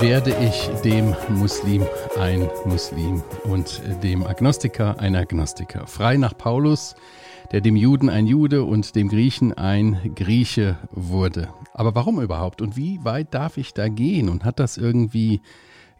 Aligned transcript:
werde 0.00 0.34
ich 0.42 0.68
dem 0.82 1.14
Muslim 1.28 1.86
ein 2.18 2.48
Muslim 2.64 3.22
und 3.44 3.82
dem 4.02 4.26
Agnostiker 4.26 4.98
ein 4.98 5.14
Agnostiker. 5.14 5.86
Frei 5.86 6.16
nach 6.16 6.36
Paulus, 6.38 6.94
der 7.52 7.60
dem 7.60 7.76
Juden 7.76 8.08
ein 8.08 8.26
Jude 8.26 8.64
und 8.64 8.96
dem 8.96 9.08
Griechen 9.08 9.52
ein 9.52 10.14
Grieche 10.14 10.78
wurde. 10.90 11.50
Aber 11.74 11.94
warum 11.94 12.18
überhaupt 12.22 12.62
und 12.62 12.78
wie 12.78 12.98
weit 13.04 13.34
darf 13.34 13.58
ich 13.58 13.74
da 13.74 13.88
gehen? 13.88 14.30
Und 14.30 14.42
hat 14.42 14.58
das 14.58 14.78
irgendwie 14.78 15.42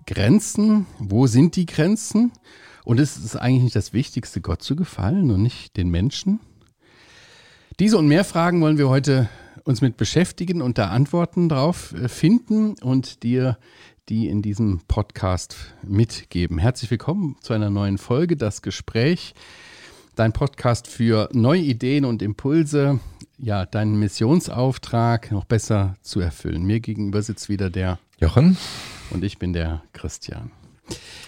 Grenzen? 0.06 0.86
Wo 0.98 1.26
sind 1.26 1.56
die 1.56 1.66
Grenzen? 1.66 2.32
Und 2.84 3.00
ist 3.00 3.18
es 3.18 3.36
eigentlich 3.36 3.64
nicht 3.64 3.76
das 3.76 3.92
Wichtigste, 3.92 4.40
Gott 4.40 4.62
zu 4.62 4.76
gefallen 4.76 5.30
und 5.30 5.42
nicht 5.42 5.76
den 5.76 5.90
Menschen? 5.90 6.40
Diese 7.78 7.98
und 7.98 8.08
mehr 8.08 8.24
Fragen 8.24 8.62
wollen 8.62 8.78
wir 8.78 8.88
heute 8.88 9.28
uns 9.64 9.80
mit 9.80 9.96
beschäftigen 9.96 10.62
und 10.62 10.78
da 10.78 10.88
Antworten 10.88 11.48
drauf 11.48 11.92
äh, 11.94 12.08
finden 12.08 12.74
und 12.82 13.22
dir 13.22 13.58
die 14.10 14.28
in 14.28 14.42
diesem 14.42 14.80
Podcast 14.88 15.56
mitgeben. 15.84 16.58
Herzlich 16.58 16.90
willkommen 16.90 17.36
zu 17.42 17.52
einer 17.52 17.70
neuen 17.70 17.96
Folge, 17.96 18.36
das 18.36 18.60
Gespräch, 18.60 19.34
dein 20.16 20.32
Podcast 20.32 20.88
für 20.88 21.28
neue 21.32 21.60
Ideen 21.60 22.04
und 22.04 22.20
Impulse, 22.20 22.98
ja, 23.38 23.66
deinen 23.66 24.00
Missionsauftrag 24.00 25.30
noch 25.30 25.44
besser 25.44 25.94
zu 26.02 26.18
erfüllen. 26.18 26.64
Mir 26.64 26.80
gegenüber 26.80 27.22
sitzt 27.22 27.48
wieder 27.48 27.70
der 27.70 28.00
Jochen 28.18 28.56
und 29.10 29.22
ich 29.22 29.38
bin 29.38 29.52
der 29.52 29.84
Christian. 29.92 30.50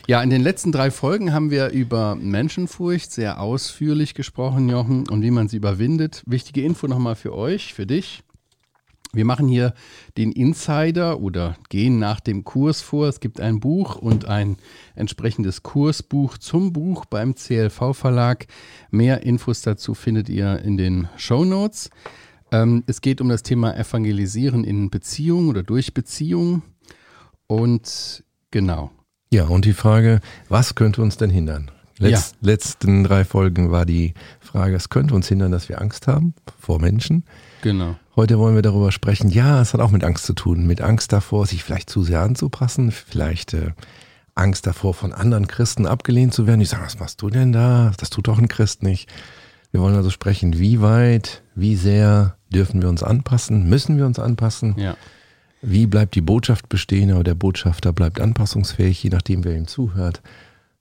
Ja, 0.08 0.20
in 0.20 0.30
den 0.30 0.42
letzten 0.42 0.72
drei 0.72 0.90
Folgen 0.90 1.32
haben 1.32 1.52
wir 1.52 1.70
über 1.70 2.16
Menschenfurcht 2.16 3.12
sehr 3.12 3.40
ausführlich 3.40 4.14
gesprochen, 4.14 4.68
Jochen, 4.68 5.08
und 5.08 5.22
wie 5.22 5.30
man 5.30 5.46
sie 5.46 5.58
überwindet. 5.58 6.24
Wichtige 6.26 6.64
Info 6.64 6.88
nochmal 6.88 7.14
für 7.14 7.32
euch, 7.32 7.74
für 7.74 7.86
dich. 7.86 8.24
Wir 9.14 9.26
machen 9.26 9.46
hier 9.46 9.74
den 10.16 10.32
Insider 10.32 11.20
oder 11.20 11.58
gehen 11.68 11.98
nach 11.98 12.18
dem 12.18 12.44
Kurs 12.44 12.80
vor. 12.80 13.08
Es 13.08 13.20
gibt 13.20 13.40
ein 13.40 13.60
Buch 13.60 13.96
und 13.96 14.24
ein 14.24 14.56
entsprechendes 14.94 15.62
Kursbuch 15.62 16.38
zum 16.38 16.72
Buch 16.72 17.04
beim 17.04 17.34
CLV 17.34 17.92
Verlag. 17.92 18.46
Mehr 18.90 19.22
Infos 19.22 19.60
dazu 19.60 19.92
findet 19.92 20.30
ihr 20.30 20.60
in 20.60 20.78
den 20.78 21.08
Show 21.18 21.44
Notes. 21.44 21.90
Ähm, 22.52 22.84
es 22.86 23.02
geht 23.02 23.20
um 23.20 23.28
das 23.28 23.42
Thema 23.42 23.76
Evangelisieren 23.76 24.64
in 24.64 24.88
Beziehungen 24.88 25.50
oder 25.50 25.62
durch 25.62 25.92
Beziehungen. 25.92 26.62
Und 27.46 28.24
genau. 28.50 28.92
Ja, 29.30 29.44
und 29.44 29.66
die 29.66 29.74
Frage, 29.74 30.22
was 30.48 30.74
könnte 30.74 31.02
uns 31.02 31.18
denn 31.18 31.28
hindern? 31.28 31.70
Letz, 31.98 32.34
ja. 32.40 32.48
Letzten 32.48 33.04
drei 33.04 33.26
Folgen 33.26 33.70
war 33.70 33.84
die 33.84 34.14
Frage, 34.40 34.74
es 34.74 34.88
könnte 34.88 35.14
uns 35.14 35.28
hindern, 35.28 35.52
dass 35.52 35.68
wir 35.68 35.82
Angst 35.82 36.06
haben 36.06 36.32
vor 36.58 36.80
Menschen. 36.80 37.24
Genau. 37.60 37.96
Heute 38.14 38.38
wollen 38.38 38.54
wir 38.54 38.62
darüber 38.62 38.92
sprechen. 38.92 39.30
Ja, 39.30 39.62
es 39.62 39.72
hat 39.72 39.80
auch 39.80 39.90
mit 39.90 40.04
Angst 40.04 40.26
zu 40.26 40.34
tun. 40.34 40.66
Mit 40.66 40.82
Angst 40.82 41.14
davor, 41.14 41.46
sich 41.46 41.64
vielleicht 41.64 41.88
zu 41.88 42.02
sehr 42.02 42.20
anzupassen. 42.20 42.90
Vielleicht 42.90 43.54
äh, 43.54 43.70
Angst 44.34 44.66
davor, 44.66 44.92
von 44.92 45.14
anderen 45.14 45.46
Christen 45.46 45.86
abgelehnt 45.86 46.34
zu 46.34 46.46
werden. 46.46 46.60
Die 46.60 46.66
sagen, 46.66 46.84
was 46.84 46.98
machst 46.98 47.22
du 47.22 47.30
denn 47.30 47.52
da? 47.52 47.92
Das 47.96 48.10
tut 48.10 48.28
doch 48.28 48.38
ein 48.38 48.48
Christ 48.48 48.82
nicht. 48.82 49.10
Wir 49.70 49.80
wollen 49.80 49.96
also 49.96 50.10
sprechen, 50.10 50.58
wie 50.58 50.82
weit, 50.82 51.42
wie 51.54 51.74
sehr 51.74 52.36
dürfen 52.50 52.82
wir 52.82 52.90
uns 52.90 53.02
anpassen? 53.02 53.70
Müssen 53.70 53.96
wir 53.96 54.04
uns 54.04 54.18
anpassen? 54.18 54.74
Ja. 54.76 54.94
Wie 55.62 55.86
bleibt 55.86 56.14
die 56.14 56.20
Botschaft 56.20 56.68
bestehen, 56.68 57.10
aber 57.10 57.24
der 57.24 57.34
Botschafter 57.34 57.94
bleibt 57.94 58.20
anpassungsfähig, 58.20 59.02
je 59.02 59.08
nachdem, 59.08 59.44
wer 59.44 59.56
ihm 59.56 59.66
zuhört. 59.66 60.20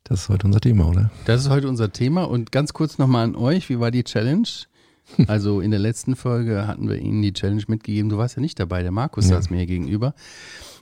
Das 0.03 0.23
ist 0.23 0.29
heute 0.29 0.47
unser 0.47 0.59
Thema, 0.59 0.87
oder? 0.87 1.11
Das 1.23 1.39
ist 1.39 1.49
heute 1.49 1.69
unser 1.69 1.93
Thema. 1.93 2.23
Und 2.23 2.51
ganz 2.51 2.73
kurz 2.73 2.97
nochmal 2.97 3.23
an 3.23 3.35
euch, 3.37 3.69
wie 3.69 3.79
war 3.79 3.91
die 3.91 4.03
Challenge? 4.03 4.47
Also 5.27 5.61
in 5.61 5.71
der 5.71 5.79
letzten 5.79 6.15
Folge 6.15 6.67
hatten 6.67 6.89
wir 6.89 6.97
Ihnen 6.97 7.21
die 7.21 7.33
Challenge 7.33 7.63
mitgegeben. 7.67 8.09
Du 8.09 8.17
warst 8.17 8.35
ja 8.35 8.41
nicht 8.41 8.59
dabei, 8.59 8.81
der 8.81 8.91
Markus 8.91 9.29
ja. 9.29 9.35
saß 9.35 9.49
mir 9.49 9.57
hier 9.57 9.67
gegenüber. 9.67 10.13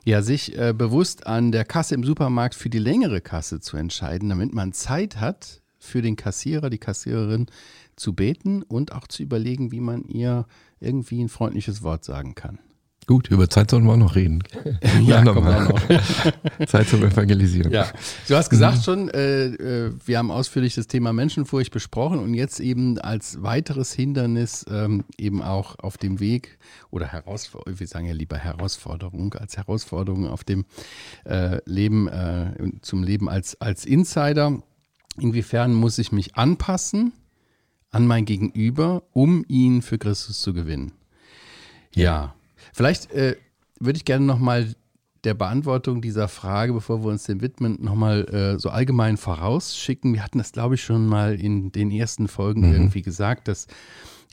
Ja, 0.06 0.22
sich 0.22 0.58
äh, 0.58 0.74
bewusst 0.74 1.28
an 1.28 1.52
der 1.52 1.66
Kasse 1.66 1.96
im 1.96 2.04
Supermarkt 2.04 2.56
für 2.56 2.70
die 2.70 2.80
längere 2.80 3.22
Kasse 3.22 3.60
zu 3.60 3.78
entscheiden, 3.78 4.30
damit 4.30 4.54
man 4.54 4.72
Zeit 4.72 5.20
hat, 5.20 5.62
für 5.80 6.02
den 6.02 6.16
Kassierer, 6.16 6.70
die 6.70 6.78
Kassiererin 6.78 7.48
zu 7.96 8.14
beten 8.14 8.64
und 8.64 8.92
auch 8.92 9.08
zu 9.08 9.24
überlegen, 9.24 9.72
wie 9.72 9.80
man 9.80 10.04
ihr 10.04 10.46
irgendwie 10.80 11.24
ein 11.24 11.30
freundliches 11.30 11.84
Wort 11.84 12.04
sagen 12.04 12.36
kann. 12.36 12.60
Gut, 13.10 13.32
über 13.32 13.50
Zeit 13.50 13.72
sollen 13.72 13.86
wir 13.86 13.94
auch 13.94 13.98
noch 13.98 14.16
reden. 14.16 14.44
ja, 15.02 15.24
komm 15.24 15.44
wir 15.44 15.62
noch. 15.62 16.68
Zeit 16.68 16.90
zum 16.90 17.04
Evangelisieren. 17.04 17.72
Ja, 17.72 17.88
du 18.28 18.36
hast 18.36 18.52
gesagt 18.52 18.78
mhm. 18.78 18.82
schon, 18.84 19.10
äh, 19.10 19.46
äh, 19.48 19.94
wir 20.06 20.20
haben 20.20 20.30
ausführlich 20.30 20.76
das 20.76 20.86
Thema 20.86 21.12
Menschenfurcht 21.12 21.74
besprochen 21.74 22.20
und 22.20 22.36
jetzt 22.36 22.60
eben 22.60 23.00
als 23.00 23.42
weiteres 23.42 23.94
Hindernis 23.94 24.64
ähm, 24.70 25.06
eben 25.18 25.42
auch 25.42 25.80
auf 25.80 25.98
dem 25.98 26.20
Weg 26.20 26.60
oder 26.92 27.08
Herausforderung, 27.08 27.80
wir 27.80 27.88
sagen 27.88 28.06
ja 28.06 28.14
lieber 28.14 28.38
Herausforderung 28.38 29.34
als 29.34 29.58
Herausforderung 29.58 30.28
auf 30.28 30.44
dem 30.44 30.66
äh, 31.26 31.58
Leben, 31.66 32.08
äh, 32.10 32.52
zum 32.84 33.02
Leben 33.02 33.28
als, 33.28 33.60
als 33.60 33.86
Insider. 33.86 34.62
Inwiefern 35.20 35.74
muss 35.74 35.98
ich 35.98 36.12
mich 36.12 36.36
anpassen 36.36 37.14
an 37.90 38.06
mein 38.06 38.26
Gegenüber, 38.26 39.02
um 39.14 39.44
ihn 39.48 39.82
für 39.82 39.98
Christus 39.98 40.44
zu 40.44 40.54
gewinnen? 40.54 40.92
ja. 41.96 42.36
Vielleicht 42.74 43.12
äh, 43.12 43.36
würde 43.80 43.98
ich 43.98 44.06
gerne 44.06 44.26
nochmal 44.26 44.74
der 45.24 45.34
Beantwortung 45.34 46.02
dieser 46.02 46.28
Frage, 46.28 46.74
bevor 46.74 47.04
wir 47.04 47.10
uns 47.10 47.24
dem 47.24 47.42
widmen, 47.42 47.78
nochmal 47.82 48.26
äh, 48.30 48.60
so 48.60 48.70
allgemein 48.70 49.18
vorausschicken. 49.18 50.14
Wir 50.14 50.24
hatten 50.24 50.38
das, 50.38 50.52
glaube 50.52 50.76
ich, 50.76 50.84
schon 50.84 51.08
mal 51.08 51.40
in 51.40 51.72
den 51.72 51.92
ersten 51.92 52.28
Folgen 52.28 52.68
mhm. 52.68 52.74
irgendwie 52.74 53.02
gesagt, 53.02 53.48
dass, 53.48 53.68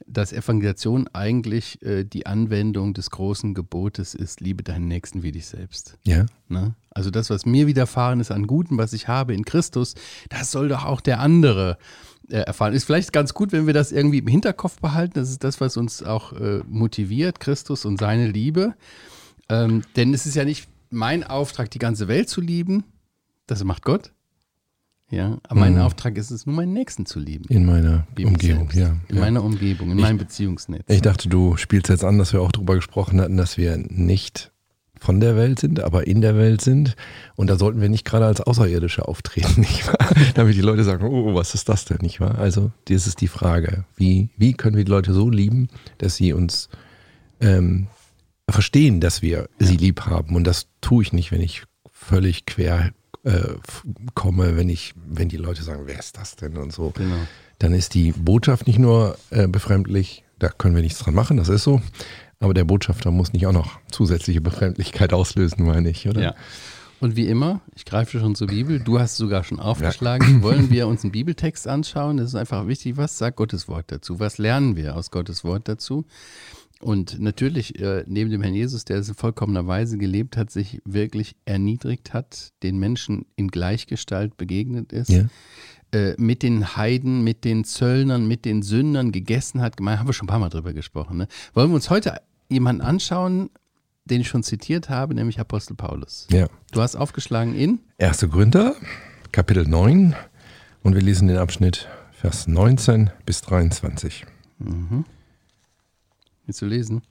dass 0.06 0.32
Evangelisation 0.32 1.08
eigentlich 1.12 1.82
äh, 1.82 2.04
die 2.04 2.26
Anwendung 2.26 2.94
des 2.94 3.10
großen 3.10 3.54
Gebotes 3.54 4.14
ist, 4.14 4.40
liebe 4.40 4.62
deinen 4.62 4.86
Nächsten 4.86 5.22
wie 5.22 5.32
dich 5.32 5.46
selbst. 5.46 5.98
Ja. 6.04 6.26
Ne? 6.48 6.74
Also 6.90 7.10
das, 7.10 7.30
was 7.30 7.46
mir 7.46 7.66
widerfahren 7.66 8.20
ist 8.20 8.30
an 8.30 8.46
Guten, 8.46 8.78
was 8.78 8.92
ich 8.92 9.08
habe 9.08 9.34
in 9.34 9.44
Christus, 9.44 9.94
das 10.28 10.52
soll 10.52 10.68
doch 10.68 10.84
auch 10.84 11.00
der 11.00 11.18
andere 11.18 11.78
äh, 11.80 12.05
erfahren. 12.28 12.74
Ist 12.74 12.84
vielleicht 12.84 13.12
ganz 13.12 13.34
gut, 13.34 13.52
wenn 13.52 13.66
wir 13.66 13.74
das 13.74 13.92
irgendwie 13.92 14.18
im 14.18 14.26
Hinterkopf 14.26 14.80
behalten. 14.80 15.14
Das 15.14 15.30
ist 15.30 15.44
das, 15.44 15.60
was 15.60 15.76
uns 15.76 16.02
auch 16.02 16.32
äh, 16.32 16.60
motiviert, 16.68 17.40
Christus 17.40 17.84
und 17.84 17.98
seine 17.98 18.28
Liebe. 18.28 18.74
Ähm, 19.48 19.82
denn 19.94 20.12
es 20.12 20.26
ist 20.26 20.34
ja 20.34 20.44
nicht 20.44 20.68
mein 20.90 21.24
Auftrag, 21.24 21.70
die 21.70 21.78
ganze 21.78 22.08
Welt 22.08 22.28
zu 22.28 22.40
lieben. 22.40 22.84
Das 23.46 23.62
macht 23.64 23.84
Gott. 23.84 24.12
Ja, 25.08 25.38
aber 25.44 25.60
mein 25.60 25.74
mhm. 25.74 25.82
Auftrag 25.82 26.16
ist 26.18 26.32
es, 26.32 26.46
nur 26.46 26.56
meinen 26.56 26.72
Nächsten 26.72 27.06
zu 27.06 27.20
lieben. 27.20 27.44
In 27.48 27.64
meiner 27.64 28.08
Umgebung, 28.18 28.70
ja. 28.72 28.96
In 29.06 29.16
ja. 29.16 29.20
meiner 29.20 29.44
Umgebung, 29.44 29.92
in 29.92 29.98
ich, 29.98 30.04
meinem 30.04 30.18
Beziehungsnetz. 30.18 30.82
Ich 30.88 31.00
dachte, 31.00 31.28
du 31.28 31.56
spielst 31.56 31.90
jetzt 31.90 32.02
an, 32.02 32.18
dass 32.18 32.32
wir 32.32 32.42
auch 32.42 32.50
darüber 32.50 32.74
gesprochen 32.74 33.20
hatten, 33.20 33.36
dass 33.36 33.56
wir 33.56 33.76
nicht 33.76 34.50
von 35.06 35.20
der 35.20 35.36
Welt 35.36 35.60
sind, 35.60 35.78
aber 35.78 36.08
in 36.08 36.20
der 36.20 36.36
Welt 36.36 36.60
sind. 36.60 36.96
Und 37.36 37.48
da 37.48 37.56
sollten 37.56 37.80
wir 37.80 37.88
nicht 37.88 38.04
gerade 38.04 38.26
als 38.26 38.40
Außerirdische 38.40 39.06
auftreten, 39.06 39.60
nicht 39.60 39.86
wahr? 39.86 40.10
Damit 40.34 40.56
die 40.56 40.62
Leute 40.62 40.82
sagen, 40.82 41.06
oh, 41.06 41.32
was 41.36 41.54
ist 41.54 41.68
das 41.68 41.84
denn, 41.84 41.98
nicht 42.00 42.20
wahr? 42.20 42.38
Also, 42.38 42.72
das 42.86 43.06
ist 43.06 43.20
die 43.20 43.28
Frage. 43.28 43.84
Wie, 43.94 44.30
wie 44.36 44.54
können 44.54 44.76
wir 44.76 44.84
die 44.84 44.90
Leute 44.90 45.14
so 45.14 45.30
lieben, 45.30 45.68
dass 45.98 46.16
sie 46.16 46.32
uns 46.32 46.68
ähm, 47.40 47.86
verstehen, 48.50 49.00
dass 49.00 49.22
wir 49.22 49.48
sie 49.60 49.76
lieb 49.76 50.00
haben? 50.06 50.34
Und 50.34 50.44
das 50.44 50.66
tue 50.80 51.04
ich 51.04 51.12
nicht, 51.12 51.30
wenn 51.30 51.40
ich 51.40 51.62
völlig 51.92 52.44
quer 52.44 52.90
äh, 53.22 53.54
komme, 54.14 54.56
wenn 54.56 54.68
ich, 54.68 54.92
wenn 55.06 55.28
die 55.28 55.36
Leute 55.36 55.62
sagen, 55.62 55.82
wer 55.86 56.00
ist 56.00 56.16
das 56.16 56.34
denn 56.34 56.56
und 56.56 56.72
so. 56.72 56.90
Genau. 56.90 57.14
Dann 57.60 57.74
ist 57.74 57.94
die 57.94 58.10
Botschaft 58.10 58.66
nicht 58.66 58.80
nur 58.80 59.16
äh, 59.30 59.46
befremdlich, 59.46 60.24
da 60.40 60.48
können 60.48 60.74
wir 60.74 60.82
nichts 60.82 60.98
dran 60.98 61.14
machen, 61.14 61.36
das 61.36 61.48
ist 61.48 61.62
so. 61.62 61.80
Aber 62.40 62.54
der 62.54 62.64
Botschafter 62.64 63.10
muss 63.10 63.32
nicht 63.32 63.46
auch 63.46 63.52
noch 63.52 63.78
zusätzliche 63.90 64.40
Befremdlichkeit 64.40 65.12
auslösen, 65.12 65.64
meine 65.64 65.90
ich, 65.90 66.08
oder? 66.08 66.20
Ja. 66.20 66.34
Und 66.98 67.16
wie 67.16 67.26
immer, 67.26 67.60
ich 67.74 67.84
greife 67.84 68.18
schon 68.18 68.34
zur 68.34 68.46
Bibel, 68.46 68.80
du 68.80 68.98
hast 68.98 69.16
sogar 69.16 69.44
schon 69.44 69.60
aufgeschlagen, 69.60 70.36
ja. 70.36 70.42
wollen 70.42 70.70
wir 70.70 70.86
uns 70.86 71.04
einen 71.04 71.12
Bibeltext 71.12 71.68
anschauen? 71.68 72.16
Das 72.16 72.28
ist 72.28 72.34
einfach 72.34 72.66
wichtig. 72.66 72.96
Was 72.96 73.18
sagt 73.18 73.36
Gottes 73.36 73.68
Wort 73.68 73.86
dazu? 73.92 74.18
Was 74.18 74.38
lernen 74.38 74.76
wir 74.76 74.96
aus 74.96 75.10
Gottes 75.10 75.44
Wort 75.44 75.68
dazu? 75.68 76.06
Und 76.80 77.18
natürlich, 77.20 77.80
äh, 77.80 78.04
neben 78.06 78.30
dem 78.30 78.42
Herrn 78.42 78.54
Jesus, 78.54 78.84
der 78.84 78.98
es 78.98 79.08
in 79.08 79.14
vollkommener 79.14 79.66
Weise 79.66 79.96
gelebt 79.98 80.36
hat, 80.36 80.50
sich 80.50 80.80
wirklich 80.84 81.36
erniedrigt 81.44 82.12
hat, 82.12 82.52
den 82.62 82.78
Menschen 82.78 83.24
in 83.36 83.48
Gleichgestalt 83.48 84.36
begegnet 84.36 84.92
ist, 84.92 85.10
ja. 85.10 85.24
äh, 85.92 86.14
mit 86.18 86.42
den 86.42 86.76
Heiden, 86.76 87.24
mit 87.24 87.44
den 87.44 87.64
Zöllnern, 87.64 88.28
mit 88.28 88.44
den 88.44 88.62
Sündern 88.62 89.10
gegessen 89.10 89.62
hat, 89.62 89.78
gemeint, 89.78 90.00
haben 90.00 90.06
wir 90.08 90.12
schon 90.12 90.26
ein 90.26 90.28
paar 90.28 90.38
Mal 90.38 90.50
drüber 90.50 90.74
gesprochen. 90.74 91.16
Ne? 91.16 91.28
Wollen 91.54 91.70
wir 91.70 91.76
uns 91.76 91.88
heute 91.88 92.20
jemanden 92.48 92.82
anschauen, 92.82 93.50
den 94.04 94.20
ich 94.20 94.28
schon 94.28 94.42
zitiert 94.42 94.88
habe, 94.88 95.14
nämlich 95.14 95.40
Apostel 95.40 95.74
Paulus. 95.74 96.26
Ja. 96.30 96.48
Du 96.72 96.80
hast 96.80 96.96
aufgeschlagen 96.96 97.54
in 97.54 97.80
1. 97.98 98.20
Gründer, 98.30 98.74
Kapitel 99.32 99.66
9 99.66 100.14
und 100.82 100.94
wir 100.94 101.02
lesen 101.02 101.28
den 101.28 101.38
Abschnitt 101.38 101.88
Vers 102.12 102.46
19 102.46 103.10
bis 103.24 103.42
23. 103.42 104.24
Mhm. 104.58 105.04
Willst 106.46 106.62
du 106.62 106.66
lesen? 106.66 107.02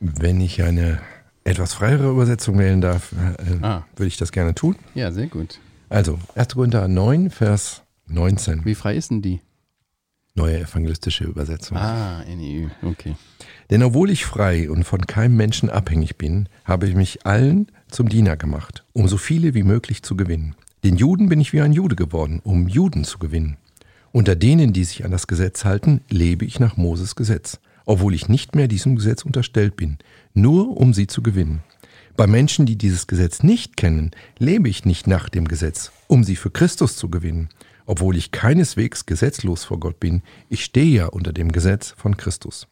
Wenn 0.00 0.40
ich 0.40 0.62
eine 0.62 1.00
etwas 1.44 1.74
freiere 1.74 2.10
Übersetzung 2.10 2.58
wählen 2.58 2.80
darf, 2.80 3.12
äh, 3.12 3.58
ah. 3.62 3.84
würde 3.96 4.08
ich 4.08 4.16
das 4.16 4.32
gerne 4.32 4.54
tun. 4.54 4.76
Ja, 4.94 5.10
sehr 5.10 5.26
gut. 5.26 5.58
Also, 5.88 6.18
1. 6.34 6.54
Korinther 6.54 6.86
9, 6.86 7.30
Vers 7.30 7.82
19. 8.06 8.64
Wie 8.64 8.74
frei 8.74 8.96
ist 8.96 9.10
denn 9.10 9.22
die? 9.22 9.40
Neue 10.38 10.60
evangelistische 10.60 11.24
Übersetzung. 11.24 11.76
Ah, 11.76 12.24
NEU, 12.24 12.68
okay. 12.82 13.16
Denn 13.70 13.82
obwohl 13.82 14.08
ich 14.08 14.24
frei 14.24 14.70
und 14.70 14.84
von 14.84 15.06
keinem 15.06 15.36
Menschen 15.36 15.68
abhängig 15.68 16.16
bin, 16.16 16.48
habe 16.64 16.86
ich 16.88 16.94
mich 16.94 17.26
allen 17.26 17.66
zum 17.90 18.08
Diener 18.08 18.36
gemacht, 18.36 18.84
um 18.92 19.08
so 19.08 19.16
viele 19.16 19.54
wie 19.54 19.64
möglich 19.64 20.02
zu 20.02 20.16
gewinnen. 20.16 20.54
Den 20.84 20.96
Juden 20.96 21.28
bin 21.28 21.40
ich 21.40 21.52
wie 21.52 21.60
ein 21.60 21.72
Jude 21.72 21.96
geworden, 21.96 22.40
um 22.44 22.68
Juden 22.68 23.02
zu 23.04 23.18
gewinnen. 23.18 23.56
Unter 24.12 24.36
denen, 24.36 24.72
die 24.72 24.84
sich 24.84 25.04
an 25.04 25.10
das 25.10 25.26
Gesetz 25.26 25.64
halten, 25.64 26.02
lebe 26.08 26.44
ich 26.44 26.60
nach 26.60 26.76
Moses 26.76 27.16
Gesetz, 27.16 27.58
obwohl 27.84 28.14
ich 28.14 28.28
nicht 28.28 28.54
mehr 28.54 28.68
diesem 28.68 28.96
Gesetz 28.96 29.24
unterstellt 29.24 29.76
bin, 29.76 29.98
nur 30.34 30.76
um 30.76 30.94
sie 30.94 31.08
zu 31.08 31.22
gewinnen. 31.22 31.62
Bei 32.16 32.26
Menschen, 32.26 32.64
die 32.64 32.76
dieses 32.76 33.06
Gesetz 33.06 33.42
nicht 33.42 33.76
kennen, 33.76 34.12
lebe 34.38 34.68
ich 34.68 34.84
nicht 34.84 35.06
nach 35.06 35.28
dem 35.28 35.46
Gesetz, 35.46 35.92
um 36.06 36.24
sie 36.24 36.36
für 36.36 36.50
Christus 36.50 36.96
zu 36.96 37.08
gewinnen, 37.10 37.48
obwohl 37.88 38.16
ich 38.16 38.32
keineswegs 38.32 39.06
gesetzlos 39.06 39.64
vor 39.64 39.80
Gott 39.80 39.98
bin, 39.98 40.22
ich 40.50 40.62
stehe 40.62 40.94
ja 40.94 41.06
unter 41.06 41.32
dem 41.32 41.50
Gesetz 41.50 41.94
von 41.96 42.18
Christus. 42.18 42.68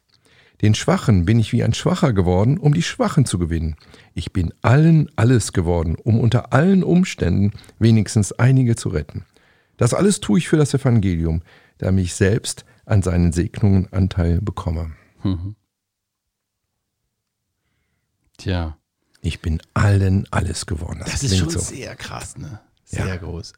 Den 0.61 0.75
Schwachen 0.75 1.25
bin 1.25 1.39
ich 1.39 1.51
wie 1.53 1.63
ein 1.63 1.73
Schwacher 1.73 2.13
geworden, 2.13 2.59
um 2.59 2.73
die 2.73 2.83
Schwachen 2.83 3.25
zu 3.25 3.39
gewinnen. 3.39 3.75
Ich 4.13 4.31
bin 4.31 4.53
allen 4.61 5.09
alles 5.15 5.53
geworden, 5.53 5.95
um 5.95 6.19
unter 6.19 6.53
allen 6.53 6.83
Umständen 6.83 7.53
wenigstens 7.79 8.31
einige 8.31 8.75
zu 8.75 8.89
retten. 8.89 9.25
Das 9.77 9.95
alles 9.95 10.19
tue 10.19 10.37
ich 10.37 10.47
für 10.47 10.57
das 10.57 10.73
Evangelium, 10.75 11.41
damit 11.79 12.05
ich 12.05 12.13
selbst 12.13 12.63
an 12.85 13.01
seinen 13.01 13.31
Segnungen 13.31 13.91
Anteil 13.91 14.39
bekomme. 14.39 14.91
Mhm. 15.23 15.55
Tja. 18.37 18.77
Ich 19.21 19.41
bin 19.41 19.61
allen 19.73 20.27
alles 20.29 20.67
geworden. 20.67 20.99
Das, 20.99 21.11
das 21.13 21.23
ist 21.23 21.37
schon 21.37 21.49
so. 21.49 21.59
sehr 21.59 21.95
krass, 21.95 22.37
ne? 22.37 22.59
Sehr 22.85 23.07
ja. 23.07 23.15
groß. 23.17 23.53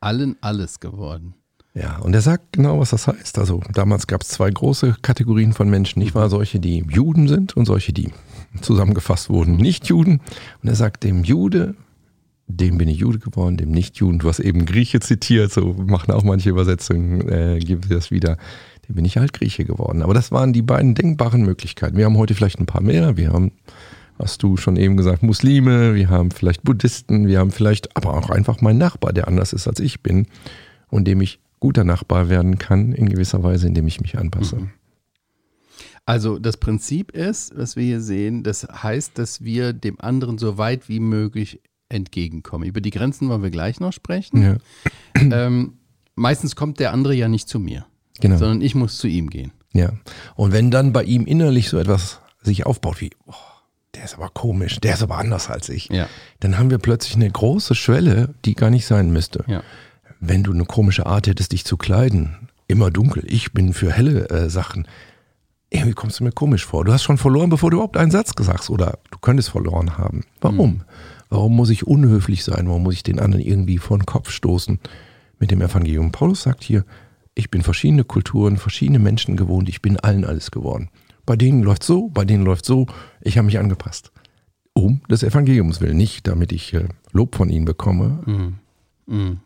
Allen 0.00 0.36
alles 0.40 0.80
geworden. 0.80 1.34
Ja, 1.74 1.98
und 1.98 2.14
er 2.14 2.22
sagt 2.22 2.52
genau, 2.52 2.80
was 2.80 2.90
das 2.90 3.06
heißt. 3.06 3.38
Also 3.38 3.60
damals 3.72 4.06
gab 4.06 4.22
es 4.22 4.28
zwei 4.28 4.50
große 4.50 4.96
Kategorien 5.02 5.52
von 5.52 5.68
Menschen, 5.68 5.98
nicht 5.98 6.14
wahr? 6.14 6.30
Solche, 6.30 6.58
die 6.58 6.84
Juden 6.88 7.28
sind 7.28 7.54
und 7.54 7.66
solche, 7.66 7.92
die 7.92 8.10
zusammengefasst 8.62 9.28
wurden, 9.28 9.56
nicht 9.56 9.86
Juden. 9.86 10.20
Und 10.62 10.68
er 10.70 10.74
sagt, 10.74 11.04
dem 11.04 11.22
Jude, 11.22 11.74
dem 12.46 12.78
bin 12.78 12.88
ich 12.88 12.98
Jude 12.98 13.18
geworden, 13.18 13.56
dem 13.56 13.70
Nicht-Juden, 13.72 14.20
du 14.20 14.28
hast 14.28 14.38
eben 14.38 14.66
Grieche 14.66 15.00
zitiert, 15.00 15.52
so 15.52 15.74
machen 15.74 16.12
auch 16.12 16.22
manche 16.22 16.50
Übersetzungen, 16.50 17.28
äh, 17.28 17.58
geben 17.58 17.82
sie 17.82 17.94
das 17.94 18.10
wieder, 18.10 18.38
dem 18.88 18.94
bin 18.94 19.04
ich 19.04 19.16
halt 19.16 19.32
Grieche 19.32 19.64
geworden. 19.64 20.02
Aber 20.02 20.14
das 20.14 20.30
waren 20.30 20.52
die 20.52 20.62
beiden 20.62 20.94
denkbaren 20.94 21.42
Möglichkeiten. 21.42 21.96
Wir 21.96 22.04
haben 22.04 22.16
heute 22.16 22.34
vielleicht 22.34 22.60
ein 22.60 22.66
paar 22.66 22.82
mehr. 22.82 23.16
Wir 23.16 23.32
haben, 23.32 23.52
hast 24.18 24.42
du 24.42 24.56
schon 24.56 24.76
eben 24.76 24.96
gesagt, 24.96 25.22
Muslime, 25.22 25.94
wir 25.94 26.08
haben 26.08 26.30
vielleicht 26.30 26.62
Buddhisten, 26.62 27.26
wir 27.26 27.38
haben 27.38 27.50
vielleicht 27.50 27.96
aber 27.96 28.14
auch 28.14 28.30
einfach 28.30 28.60
meinen 28.60 28.78
Nachbar, 28.78 29.12
der 29.12 29.28
anders 29.28 29.52
ist 29.52 29.68
als 29.68 29.80
ich 29.80 30.02
bin 30.02 30.26
und 30.88 31.06
dem 31.06 31.20
ich 31.20 31.40
guter 31.60 31.84
Nachbar 31.84 32.28
werden 32.28 32.58
kann, 32.58 32.92
in 32.92 33.08
gewisser 33.08 33.42
Weise, 33.42 33.66
indem 33.66 33.86
ich 33.86 34.00
mich 34.00 34.18
anpasse. 34.18 34.56
Mhm. 34.56 34.70
Also 36.04 36.38
das 36.38 36.56
Prinzip 36.56 37.10
ist, 37.10 37.56
was 37.56 37.74
wir 37.74 37.82
hier 37.82 38.00
sehen, 38.00 38.44
das 38.44 38.64
heißt, 38.64 39.18
dass 39.18 39.42
wir 39.42 39.72
dem 39.72 40.00
anderen 40.00 40.38
so 40.38 40.56
weit 40.56 40.88
wie 40.88 41.00
möglich 41.00 41.60
entgegenkommen. 41.88 42.68
Über 42.68 42.80
die 42.80 42.90
Grenzen 42.90 43.28
wollen 43.28 43.42
wir 43.42 43.50
gleich 43.50 43.80
noch 43.80 43.92
sprechen. 43.92 44.42
Ja. 44.42 44.56
Ähm, 45.16 45.78
meistens 46.14 46.54
kommt 46.56 46.78
der 46.78 46.92
andere 46.92 47.14
ja 47.14 47.26
nicht 47.26 47.48
zu 47.48 47.58
mir, 47.58 47.86
genau. 48.20 48.36
sondern 48.36 48.60
ich 48.60 48.74
muss 48.74 48.98
zu 48.98 49.08
ihm 49.08 49.30
gehen. 49.30 49.52
Ja. 49.72 49.92
Und 50.34 50.52
wenn 50.52 50.70
dann 50.70 50.92
bei 50.92 51.02
ihm 51.04 51.26
innerlich 51.26 51.68
so 51.68 51.78
etwas 51.78 52.20
sich 52.42 52.66
aufbaut 52.66 53.00
wie, 53.00 53.10
oh, 53.26 53.34
der 53.96 54.04
ist 54.04 54.14
aber 54.14 54.28
komisch, 54.28 54.78
der 54.78 54.94
ist 54.94 55.02
aber 55.02 55.18
anders 55.18 55.50
als 55.50 55.68
ich, 55.68 55.88
ja. 55.88 56.06
dann 56.40 56.58
haben 56.58 56.70
wir 56.70 56.78
plötzlich 56.78 57.16
eine 57.16 57.30
große 57.30 57.74
Schwelle, 57.74 58.34
die 58.44 58.54
gar 58.54 58.70
nicht 58.70 58.86
sein 58.86 59.10
müsste. 59.10 59.44
Ja 59.48 59.62
wenn 60.20 60.42
du 60.42 60.52
eine 60.52 60.64
komische 60.64 61.06
Art 61.06 61.26
hättest, 61.26 61.52
dich 61.52 61.64
zu 61.64 61.76
kleiden, 61.76 62.48
immer 62.68 62.90
dunkel, 62.90 63.24
ich 63.26 63.52
bin 63.52 63.72
für 63.72 63.92
helle 63.92 64.28
äh, 64.30 64.50
Sachen, 64.50 64.86
irgendwie 65.70 65.94
kommst 65.94 66.20
du 66.20 66.24
mir 66.24 66.32
komisch 66.32 66.64
vor. 66.64 66.84
Du 66.84 66.92
hast 66.92 67.02
schon 67.02 67.18
verloren, 67.18 67.50
bevor 67.50 67.70
du 67.70 67.76
überhaupt 67.76 67.96
einen 67.96 68.10
Satz 68.10 68.34
gesagt 68.34 68.60
hast 68.60 68.70
oder 68.70 68.98
du 69.10 69.18
könntest 69.18 69.50
verloren 69.50 69.98
haben. 69.98 70.22
Warum? 70.40 70.70
Mhm. 70.70 70.80
Warum 71.28 71.56
muss 71.56 71.70
ich 71.70 71.86
unhöflich 71.86 72.44
sein? 72.44 72.68
Warum 72.68 72.84
muss 72.84 72.94
ich 72.94 73.02
den 73.02 73.18
anderen 73.18 73.44
irgendwie 73.44 73.78
vor 73.78 73.98
den 73.98 74.06
Kopf 74.06 74.30
stoßen 74.30 74.78
mit 75.38 75.50
dem 75.50 75.60
Evangelium? 75.60 76.12
Paulus 76.12 76.42
sagt 76.42 76.62
hier, 76.62 76.84
ich 77.34 77.50
bin 77.50 77.62
verschiedene 77.62 78.04
Kulturen, 78.04 78.56
verschiedene 78.56 79.00
Menschen 79.00 79.36
gewohnt, 79.36 79.68
ich 79.68 79.82
bin 79.82 79.98
allen 79.98 80.24
alles 80.24 80.50
geworden. 80.50 80.88
Bei 81.26 81.36
denen 81.36 81.62
läuft 81.62 81.82
so, 81.82 82.08
bei 82.08 82.24
denen 82.24 82.44
läuft 82.44 82.64
so, 82.64 82.86
ich 83.20 83.36
habe 83.36 83.46
mich 83.46 83.58
angepasst. 83.58 84.12
Um 84.72 85.00
des 85.10 85.22
Evangeliums 85.22 85.80
willen, 85.80 85.96
nicht 85.96 86.26
damit 86.26 86.52
ich 86.52 86.72
äh, 86.74 86.88
Lob 87.12 87.34
von 87.34 87.50
ihnen 87.50 87.64
bekomme. 87.64 88.22
Mhm. 88.26 88.58
Mhm. 89.06 89.40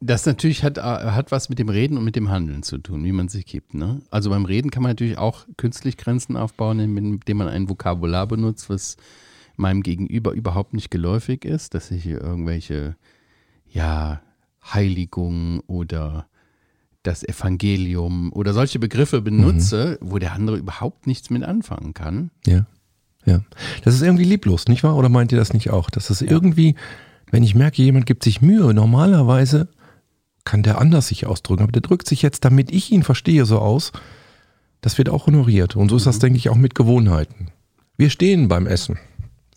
Das 0.00 0.26
natürlich 0.26 0.62
hat, 0.62 0.78
äh, 0.78 0.80
hat 0.80 1.32
was 1.32 1.48
mit 1.48 1.58
dem 1.58 1.68
Reden 1.68 1.98
und 1.98 2.04
mit 2.04 2.16
dem 2.16 2.30
Handeln 2.30 2.62
zu 2.62 2.78
tun, 2.78 3.04
wie 3.04 3.12
man 3.12 3.28
sich 3.28 3.46
gibt. 3.46 3.74
Ne? 3.74 4.00
Also 4.10 4.30
beim 4.30 4.44
Reden 4.44 4.70
kann 4.70 4.82
man 4.82 4.90
natürlich 4.90 5.18
auch 5.18 5.46
künstlich 5.56 5.96
Grenzen 5.96 6.36
aufbauen, 6.36 6.78
indem 6.80 7.36
man 7.36 7.48
ein 7.48 7.68
Vokabular 7.68 8.26
benutzt, 8.26 8.70
was 8.70 8.96
meinem 9.56 9.82
Gegenüber 9.82 10.32
überhaupt 10.32 10.74
nicht 10.74 10.90
geläufig 10.90 11.44
ist, 11.44 11.74
dass 11.74 11.90
ich 11.90 12.02
hier 12.02 12.20
irgendwelche, 12.20 12.96
ja, 13.68 14.20
Heiligungen 14.72 15.60
oder 15.66 16.26
das 17.06 17.22
Evangelium 17.22 18.32
oder 18.32 18.52
solche 18.52 18.78
Begriffe 18.78 19.22
benutze, 19.22 19.98
mhm. 20.00 20.10
wo 20.10 20.18
der 20.18 20.32
andere 20.32 20.56
überhaupt 20.56 21.06
nichts 21.06 21.30
mit 21.30 21.42
anfangen 21.42 21.94
kann. 21.94 22.30
Ja. 22.46 22.66
Ja. 23.24 23.40
Das 23.82 23.94
ist 23.94 24.02
irgendwie 24.02 24.24
lieblos, 24.24 24.66
nicht 24.68 24.84
wahr? 24.84 24.96
Oder 24.96 25.08
meint 25.08 25.32
ihr 25.32 25.38
das 25.38 25.52
nicht 25.52 25.70
auch? 25.70 25.90
Dass 25.90 26.10
es 26.10 26.20
ja. 26.20 26.30
irgendwie, 26.30 26.76
wenn 27.30 27.42
ich 27.42 27.54
merke, 27.54 27.82
jemand 27.82 28.06
gibt 28.06 28.22
sich 28.22 28.40
Mühe, 28.40 28.72
normalerweise 28.72 29.68
kann 30.44 30.62
der 30.62 30.78
anders 30.78 31.08
sich 31.08 31.26
ausdrücken. 31.26 31.64
Aber 31.64 31.72
der 31.72 31.82
drückt 31.82 32.06
sich 32.06 32.22
jetzt, 32.22 32.44
damit 32.44 32.70
ich 32.70 32.92
ihn 32.92 33.02
verstehe, 33.02 33.44
so 33.44 33.58
aus. 33.58 33.92
Das 34.80 34.96
wird 34.98 35.08
auch 35.08 35.26
honoriert. 35.26 35.74
Und 35.74 35.88
so 35.90 35.96
ist 35.96 36.06
das, 36.06 36.16
mhm. 36.16 36.20
denke 36.20 36.38
ich, 36.38 36.48
auch 36.48 36.56
mit 36.56 36.74
Gewohnheiten. 36.74 37.48
Wir 37.96 38.10
stehen 38.10 38.46
beim 38.46 38.66
Essen. 38.66 38.98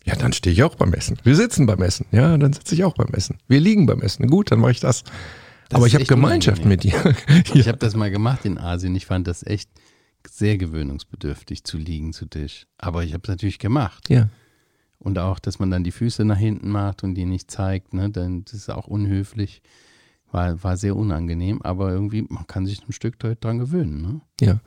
Ja, 0.04 0.16
dann 0.16 0.32
stehe 0.32 0.52
ich 0.52 0.62
auch 0.62 0.74
beim 0.74 0.92
Essen. 0.92 1.18
Wir 1.22 1.36
sitzen 1.36 1.66
beim 1.66 1.82
Essen. 1.82 2.06
Ja, 2.10 2.36
dann 2.36 2.52
sitze 2.52 2.74
ich 2.74 2.84
auch 2.84 2.94
beim 2.94 3.12
Essen. 3.12 3.36
Wir 3.46 3.60
liegen 3.60 3.86
beim 3.86 4.00
Essen. 4.00 4.26
Gut, 4.28 4.50
dann 4.50 4.58
mache 4.58 4.72
ich 4.72 4.80
das. 4.80 5.04
Das 5.70 5.76
Aber 5.76 5.86
ich 5.86 5.94
habe 5.94 6.04
Gemeinschaft 6.04 6.64
mit 6.64 6.82
dir. 6.82 7.14
ich 7.54 7.68
habe 7.68 7.78
das 7.78 7.94
mal 7.94 8.10
gemacht 8.10 8.44
in 8.44 8.58
Asien. 8.58 8.94
Ich 8.96 9.06
fand 9.06 9.26
das 9.26 9.46
echt 9.46 9.70
sehr 10.28 10.58
gewöhnungsbedürftig 10.58 11.64
zu 11.64 11.78
liegen 11.78 12.12
zu 12.12 12.26
Tisch. 12.26 12.66
Aber 12.76 13.04
ich 13.04 13.14
habe 13.14 13.22
es 13.22 13.28
natürlich 13.28 13.58
gemacht. 13.58 14.10
Ja. 14.10 14.28
Und 14.98 15.18
auch, 15.18 15.38
dass 15.38 15.58
man 15.60 15.70
dann 15.70 15.84
die 15.84 15.92
Füße 15.92 16.24
nach 16.24 16.36
hinten 16.36 16.70
macht 16.70 17.04
und 17.04 17.14
die 17.14 17.24
nicht 17.24 17.50
zeigt, 17.50 17.94
ne, 17.94 18.10
dann 18.10 18.44
das 18.44 18.54
ist 18.54 18.70
auch 18.70 18.86
unhöflich. 18.86 19.62
War, 20.32 20.62
war 20.62 20.76
sehr 20.76 20.94
unangenehm, 20.94 21.60
aber 21.62 21.90
irgendwie, 21.90 22.24
man 22.28 22.46
kann 22.46 22.64
sich 22.64 22.86
ein 22.86 22.92
Stück 22.92 23.18
dran 23.18 23.58
gewöhnen. 23.58 24.02
Ne? 24.02 24.20
Ja. 24.40 24.60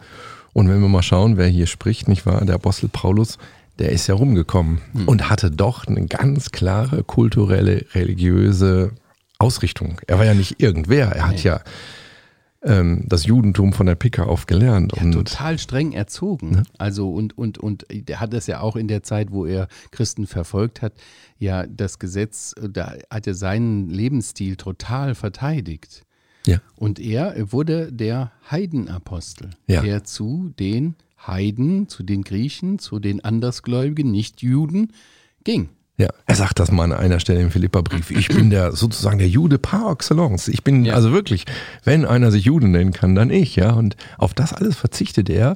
Und 0.52 0.68
wenn 0.68 0.82
wir 0.82 0.90
mal 0.90 1.04
schauen, 1.04 1.38
wer 1.38 1.48
hier 1.48 1.68
spricht, 1.68 2.10
nicht 2.10 2.26
wahr? 2.26 2.44
Der 2.44 2.56
Apostel 2.56 2.90
Paulus, 2.90 3.38
der 3.80 3.92
ist 3.92 4.08
ja 4.08 4.16
rumgekommen 4.16 4.82
hm. 4.92 5.08
und 5.08 5.30
hatte 5.30 5.52
doch 5.52 5.86
eine 5.88 6.06
ganz 6.08 6.52
klare 6.52 7.04
kulturelle, 7.04 7.86
religiöse 7.94 8.92
Ausrichtung. 9.44 10.00
Er 10.08 10.18
war 10.18 10.26
ja 10.26 10.34
nicht 10.34 10.62
irgendwer, 10.62 11.10
er 11.10 11.16
nee. 11.16 11.34
hat 11.34 11.44
ja 11.44 11.62
ähm, 12.64 13.04
das 13.08 13.26
Judentum 13.26 13.74
von 13.74 13.86
der 13.86 13.96
Pika 13.96 14.24
auf 14.24 14.48
gelernt. 14.48 14.94
Ja, 14.96 15.04
und 15.04 15.12
total 15.12 15.60
streng 15.60 15.92
erzogen. 15.92 16.52
Ne? 16.52 16.64
Also 16.78 17.12
und, 17.12 17.38
und, 17.38 17.58
und 17.58 17.86
er 18.10 18.20
hat 18.20 18.34
es 18.34 18.48
ja 18.48 18.62
auch 18.62 18.76
in 18.76 18.88
der 18.88 19.04
Zeit, 19.04 19.32
wo 19.32 19.46
er 19.46 19.68
Christen 19.92 20.28
verfolgt 20.28 20.82
hat, 20.82 20.94
ja 21.38 21.66
das 21.68 22.00
Gesetz, 22.00 22.56
da 22.58 22.94
hat 23.10 23.28
er 23.28 23.36
seinen 23.36 23.90
Lebensstil 23.90 24.56
total 24.56 25.14
verteidigt. 25.16 26.04
Ja. 26.46 26.60
Und 26.76 27.00
er 27.00 27.52
wurde 27.52 27.92
der 27.92 28.32
Heidenapostel, 28.50 29.52
ja. 29.68 29.82
der 29.82 30.04
zu 30.04 30.54
den 30.60 30.96
Heiden, 31.26 31.88
zu 31.88 32.04
den 32.04 32.24
Griechen, 32.24 32.80
zu 32.80 33.00
den 33.00 33.24
Andersgläubigen, 33.24 34.12
Nichtjuden 34.12 34.92
ging. 35.44 35.70
Ja, 35.98 36.08
er 36.26 36.36
sagt 36.36 36.60
das 36.60 36.72
mal 36.72 36.86
an 36.86 36.94
einer 36.94 37.20
Stelle 37.20 37.42
im 37.42 37.52
Philippa-Brief. 37.52 38.10
Ich 38.10 38.28
bin 38.30 38.50
der 38.50 38.72
sozusagen 38.72 39.20
der 39.20 39.30
Jude 39.30 39.60
par 39.60 39.92
excellence. 39.92 40.48
Ich 40.48 40.64
bin 40.64 40.86
ja. 40.86 40.96
also 40.96 41.12
wirklich, 41.12 41.46
wenn 41.84 42.06
einer 42.06 42.32
sich 42.32 42.46
Jude 42.46 42.68
nennen 42.68 42.94
kann, 42.94 43.14
dann 43.14 43.30
ich, 43.30 43.56
ja. 43.56 43.74
Und 43.74 43.96
auf 44.18 44.34
das 44.34 44.54
alles 44.54 44.76
verzichtet 44.76 45.30
er. 45.30 45.56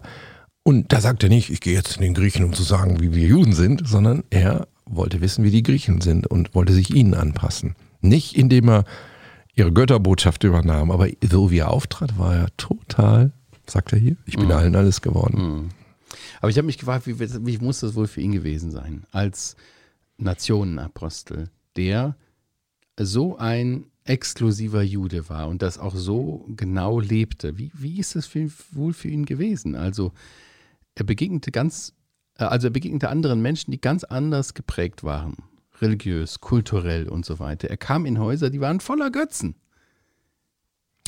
Und 0.61 0.93
da 0.93 1.01
sagt 1.01 1.23
er 1.23 1.29
nicht, 1.29 1.49
ich 1.49 1.59
gehe 1.61 1.73
jetzt 1.73 1.93
zu 1.93 1.99
den 1.99 2.13
Griechen, 2.13 2.43
um 2.43 2.53
zu 2.53 2.61
sagen, 2.61 2.99
wie 2.99 3.15
wir 3.15 3.25
Juden 3.25 3.53
sind, 3.53 3.87
sondern 3.87 4.23
er 4.29 4.67
wollte 4.85 5.21
wissen, 5.21 5.43
wie 5.43 5.51
die 5.51 5.63
Griechen 5.63 6.01
sind 6.01 6.27
und 6.27 6.53
wollte 6.53 6.73
sich 6.73 6.93
ihnen 6.93 7.15
anpassen. 7.15 7.75
Nicht 8.01 8.35
indem 8.35 8.69
er 8.69 8.83
ihre 9.55 9.73
Götterbotschaft 9.73 10.43
übernahm, 10.43 10.91
aber 10.91 11.07
so 11.27 11.49
wie 11.49 11.59
er 11.59 11.71
auftrat, 11.71 12.19
war 12.19 12.35
er 12.35 12.47
total, 12.57 13.31
sagt 13.65 13.91
er 13.91 13.99
hier, 13.99 14.17
ich 14.25 14.35
bin 14.35 14.45
mhm. 14.45 14.51
allen 14.51 14.75
alles 14.75 15.01
geworden. 15.01 15.41
Mhm. 15.41 15.69
Aber 16.41 16.49
ich 16.49 16.57
habe 16.57 16.67
mich 16.67 16.77
gefragt, 16.77 17.07
wie, 17.07 17.19
wie 17.19 17.57
muss 17.57 17.79
das 17.79 17.95
wohl 17.95 18.07
für 18.07 18.21
ihn 18.21 18.31
gewesen 18.31 18.71
sein, 18.71 19.03
als 19.11 19.55
Nationenapostel, 20.17 21.49
der 21.75 22.15
so 22.99 23.37
ein 23.37 23.85
exklusiver 24.03 24.81
Jude 24.81 25.29
war 25.29 25.47
und 25.47 25.61
das 25.61 25.77
auch 25.77 25.95
so 25.95 26.45
genau 26.55 26.99
lebte. 26.99 27.57
Wie, 27.57 27.71
wie 27.73 27.99
ist 27.99 28.15
es 28.15 28.25
für, 28.25 28.49
wohl 28.71 28.93
für 28.93 29.09
ihn 29.09 29.25
gewesen? 29.25 29.75
Also 29.75 30.13
er 30.95 31.03
begegnete 31.03 31.51
ganz, 31.51 31.93
äh, 32.37 32.45
also 32.45 32.67
er 32.67 32.71
begegnete 32.71 33.09
anderen 33.09 33.41
Menschen, 33.41 33.71
die 33.71 33.81
ganz 33.81 34.03
anders 34.03 34.53
geprägt 34.53 35.03
waren, 35.03 35.35
religiös, 35.81 36.39
kulturell 36.39 37.07
und 37.07 37.25
so 37.25 37.39
weiter. 37.39 37.69
Er 37.69 37.77
kam 37.77 38.05
in 38.05 38.19
Häuser, 38.19 38.49
die 38.49 38.61
waren 38.61 38.79
voller 38.79 39.11
Götzen. 39.11 39.55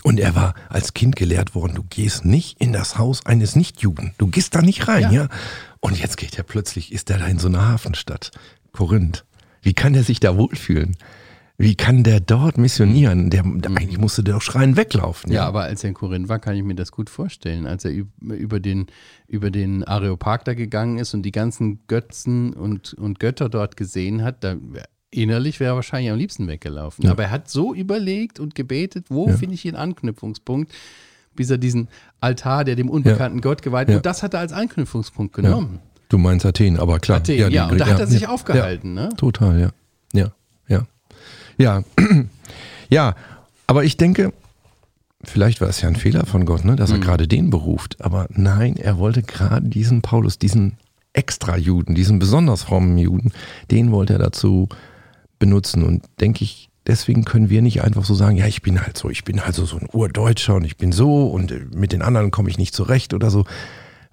Und 0.04 0.20
er 0.20 0.34
war 0.34 0.54
als 0.70 0.94
Kind 0.94 1.18
gelehrt 1.18 1.56
worden, 1.56 1.76
du 1.76 1.84
gehst 1.84 2.24
nicht 2.24 2.62
in 2.62 2.72
das 2.72 2.98
Haus 2.98 3.26
eines 3.26 3.56
Nichtjuden. 3.58 4.14
Du 4.18 4.28
gehst 4.28 4.56
da 4.56 4.62
nicht 4.62 4.88
rein, 4.88 5.04
ja. 5.04 5.12
Ja. 5.12 5.30
Und 5.82 6.00
jetzt 6.00 6.16
geht 6.18 6.38
er 6.38 6.44
plötzlich, 6.44 6.94
ist 6.94 7.10
er 7.10 7.20
da 7.20 7.28
in 7.28 7.38
so 7.38 7.48
einer 7.48 7.68
Hafenstadt, 7.68 8.32
Korinth. 8.72 9.26
Wie 9.62 9.74
kann 9.74 9.94
er 9.96 10.04
sich 10.04 10.20
da 10.20 10.38
wohlfühlen? 10.38 10.96
Wie 11.58 11.76
kann 11.76 12.04
der 12.04 12.22
dort 12.22 12.58
missionieren? 12.58 13.30
Der, 13.30 13.44
der 13.44 13.72
eigentlich 13.72 13.98
musste 13.98 14.24
der 14.24 14.36
doch 14.36 14.42
schreien 14.42 14.78
weglaufen. 14.78 15.30
Ja, 15.32 15.46
aber 15.46 15.64
als 15.64 15.84
er 15.84 15.90
in 15.90 15.94
Korinth 15.94 16.30
war, 16.30 16.40
kann 16.40 16.56
ich 16.56 16.64
mir 16.64 16.76
das 16.76 16.94
gut 16.94 17.10
vorstellen. 17.10 17.68
Als 17.68 17.84
er 17.84 17.92
üb- 17.92 18.08
über 18.34 18.62
den, 18.62 18.88
über 19.28 19.52
den 19.52 19.84
Areopag 19.84 20.44
da 20.46 20.54
gegangen 20.54 21.00
ist 21.00 21.14
und 21.14 21.24
die 21.24 21.34
ganzen 21.34 21.82
Götzen 21.88 22.54
und, 22.54 22.94
und 22.94 23.20
Götter 23.20 23.50
dort 23.50 23.76
gesehen 23.76 24.24
hat, 24.24 24.42
da 24.46 24.56
innerlich 25.12 25.60
wäre 25.60 25.74
er 25.74 25.76
wahrscheinlich 25.76 26.12
am 26.12 26.18
liebsten 26.18 26.48
weggelaufen. 26.48 27.04
Ja. 27.04 27.12
Aber 27.12 27.24
er 27.24 27.32
hat 27.32 27.50
so 27.50 27.74
überlegt 27.74 28.40
und 28.40 28.56
gebetet, 28.56 29.08
wo 29.10 29.28
Ja. 29.28 29.36
finde 29.36 29.56
ich 29.56 29.68
einen 29.68 29.76
Anknüpfungspunkt, 29.76 30.72
bis 31.36 31.50
er 31.50 31.58
diesen 31.58 31.90
Altar, 32.22 32.64
der 32.64 32.78
dem 32.78 32.90
unbekannten 32.90 33.42
Gott 33.42 33.62
geweiht, 33.64 33.90
Ja. 33.90 33.98
und 33.98 34.06
das 34.06 34.24
hat 34.24 34.34
er 34.34 34.40
als 34.40 34.54
Anknüpfungspunkt 34.54 35.34
genommen. 35.36 35.80
Du 36.10 36.18
meinst 36.18 36.46
Athen, 36.46 36.80
aber 36.80 37.00
klar. 37.00 37.20
Athen, 37.20 37.50
die 37.50 37.56
ja, 37.56 37.70
und 37.70 37.78
da 37.80 37.88
hat 37.88 38.00
er 38.00 38.08
sich 38.08 38.22
ja, 38.22 38.30
aufgehalten, 38.30 38.94
ne? 38.94 39.10
Ja, 39.12 39.16
total, 39.16 39.60
ja. 39.60 39.70
Ja, 40.14 40.32
ja. 40.68 40.88
Ja, 41.58 41.84
ja, 42.90 43.16
aber 43.68 43.84
ich 43.84 43.98
denke, 43.98 44.34
vielleicht 45.24 45.62
war 45.62 45.70
es 45.70 45.82
ja 45.82 45.88
ein 45.88 45.96
Fehler 45.96 46.26
von 46.26 46.46
Gott, 46.46 46.66
ne, 46.66 46.76
dass 46.76 46.92
er 46.92 46.98
gerade 46.98 47.28
den 47.28 47.50
beruft. 47.50 47.98
Aber 48.02 48.28
nein, 48.30 48.76
er 48.78 48.98
wollte 48.98 49.22
gerade 49.22 49.70
diesen 49.70 50.02
Paulus, 50.02 50.40
diesen 50.40 50.78
Extra-Juden, 51.14 51.96
diesen 51.96 52.18
besonders 52.20 52.64
frommen 52.64 52.98
Juden, 52.98 53.32
den 53.70 53.92
wollte 53.92 54.14
er 54.14 54.20
dazu 54.20 54.68
benutzen. 55.38 55.84
Und 55.84 56.04
denke 56.20 56.44
ich, 56.44 56.70
deswegen 56.88 57.26
können 57.26 57.50
wir 57.50 57.62
nicht 57.62 57.84
einfach 57.84 58.06
so 58.06 58.16
sagen, 58.16 58.38
ja, 58.38 58.48
ich 58.48 58.62
bin 58.62 58.82
halt 58.82 58.98
so, 58.98 59.10
ich 59.10 59.24
bin 59.24 59.40
also 59.40 59.66
so 59.66 59.78
ein 59.78 59.88
Urdeutscher 59.92 60.56
und 60.56 60.66
ich 60.66 60.78
bin 60.78 60.92
so 60.92 61.28
und 61.28 61.52
äh, 61.52 61.66
mit 61.72 61.92
den 61.92 62.02
anderen 62.02 62.32
komme 62.32 62.50
ich 62.50 62.58
nicht 62.58 62.74
zurecht 62.74 63.14
oder 63.14 63.30
so. 63.30 63.46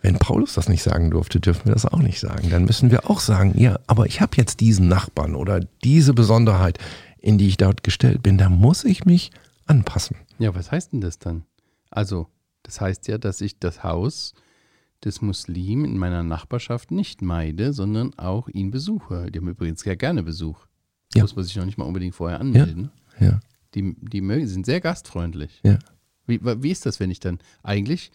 Wenn 0.06 0.18
Paulus 0.20 0.54
das 0.54 0.68
nicht 0.68 0.84
sagen 0.84 1.10
durfte, 1.10 1.40
dürfen 1.40 1.66
wir 1.66 1.72
das 1.72 1.84
auch 1.84 1.98
nicht 1.98 2.20
sagen. 2.20 2.48
Dann 2.48 2.64
müssen 2.64 2.92
wir 2.92 3.10
auch 3.10 3.18
sagen, 3.18 3.58
ja, 3.58 3.80
aber 3.88 4.06
ich 4.06 4.20
habe 4.20 4.36
jetzt 4.36 4.60
diesen 4.60 4.86
Nachbarn 4.86 5.34
oder 5.34 5.58
diese 5.82 6.14
Besonderheit, 6.14 6.78
in 7.18 7.38
die 7.38 7.48
ich 7.48 7.56
dort 7.56 7.82
gestellt 7.82 8.22
bin, 8.22 8.38
da 8.38 8.48
muss 8.48 8.84
ich 8.84 9.04
mich 9.04 9.32
anpassen. 9.66 10.16
Ja, 10.38 10.54
was 10.54 10.70
heißt 10.70 10.92
denn 10.92 11.00
das 11.00 11.18
dann? 11.18 11.42
Also, 11.90 12.28
das 12.62 12.80
heißt 12.80 13.08
ja, 13.08 13.18
dass 13.18 13.40
ich 13.40 13.58
das 13.58 13.82
Haus 13.82 14.32
des 15.04 15.22
Muslim 15.22 15.84
in 15.84 15.98
meiner 15.98 16.22
Nachbarschaft 16.22 16.92
nicht 16.92 17.20
meide, 17.20 17.72
sondern 17.72 18.14
auch 18.16 18.46
ihn 18.48 18.70
besuche. 18.70 19.30
Die 19.32 19.40
haben 19.40 19.48
übrigens 19.48 19.80
sehr 19.80 19.96
gerne 19.96 20.22
Besuch. 20.22 20.66
Ja. 21.14 21.22
Muss 21.22 21.34
man 21.34 21.44
sich 21.44 21.56
noch 21.56 21.64
nicht 21.64 21.78
mal 21.78 21.84
unbedingt 21.84 22.14
vorher 22.14 22.38
anmelden. 22.40 22.90
Ja, 23.18 23.40
Die, 23.74 23.96
die 24.00 24.20
mögen, 24.20 24.46
sind 24.46 24.66
sehr 24.66 24.80
gastfreundlich. 24.80 25.60
ja. 25.64 25.78
Wie, 26.28 26.40
wie 26.44 26.70
ist 26.70 26.86
das, 26.86 27.00
wenn 27.00 27.10
ich 27.10 27.18
dann 27.20 27.38
eigentlich 27.64 28.12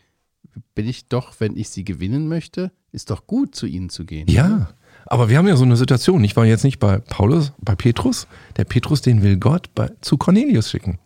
bin 0.76 0.88
ich 0.88 1.08
doch, 1.08 1.34
wenn 1.40 1.56
ich 1.56 1.70
sie 1.70 1.84
gewinnen 1.84 2.28
möchte, 2.28 2.72
ist 2.92 3.10
doch 3.10 3.28
gut, 3.28 3.56
zu 3.56 3.66
ihnen 3.68 3.90
zu 3.90 4.06
gehen. 4.06 4.28
Ja, 4.28 4.70
aber 5.06 5.30
wir 5.30 5.38
haben 5.38 5.48
ja 5.48 5.56
so 5.56 5.64
eine 5.64 5.78
Situation. 5.78 6.24
Ich 6.24 6.36
war 6.36 6.46
jetzt 6.46 6.64
nicht 6.64 6.80
bei 6.80 6.98
Paulus, 7.00 7.54
bei 7.60 7.76
Petrus. 7.76 8.28
Der 8.58 8.66
Petrus, 8.66 9.02
den 9.02 9.24
will 9.24 9.38
Gott 9.38 9.74
bei, 9.76 9.90
zu 10.02 10.18
Cornelius 10.18 10.70
schicken. 10.70 11.00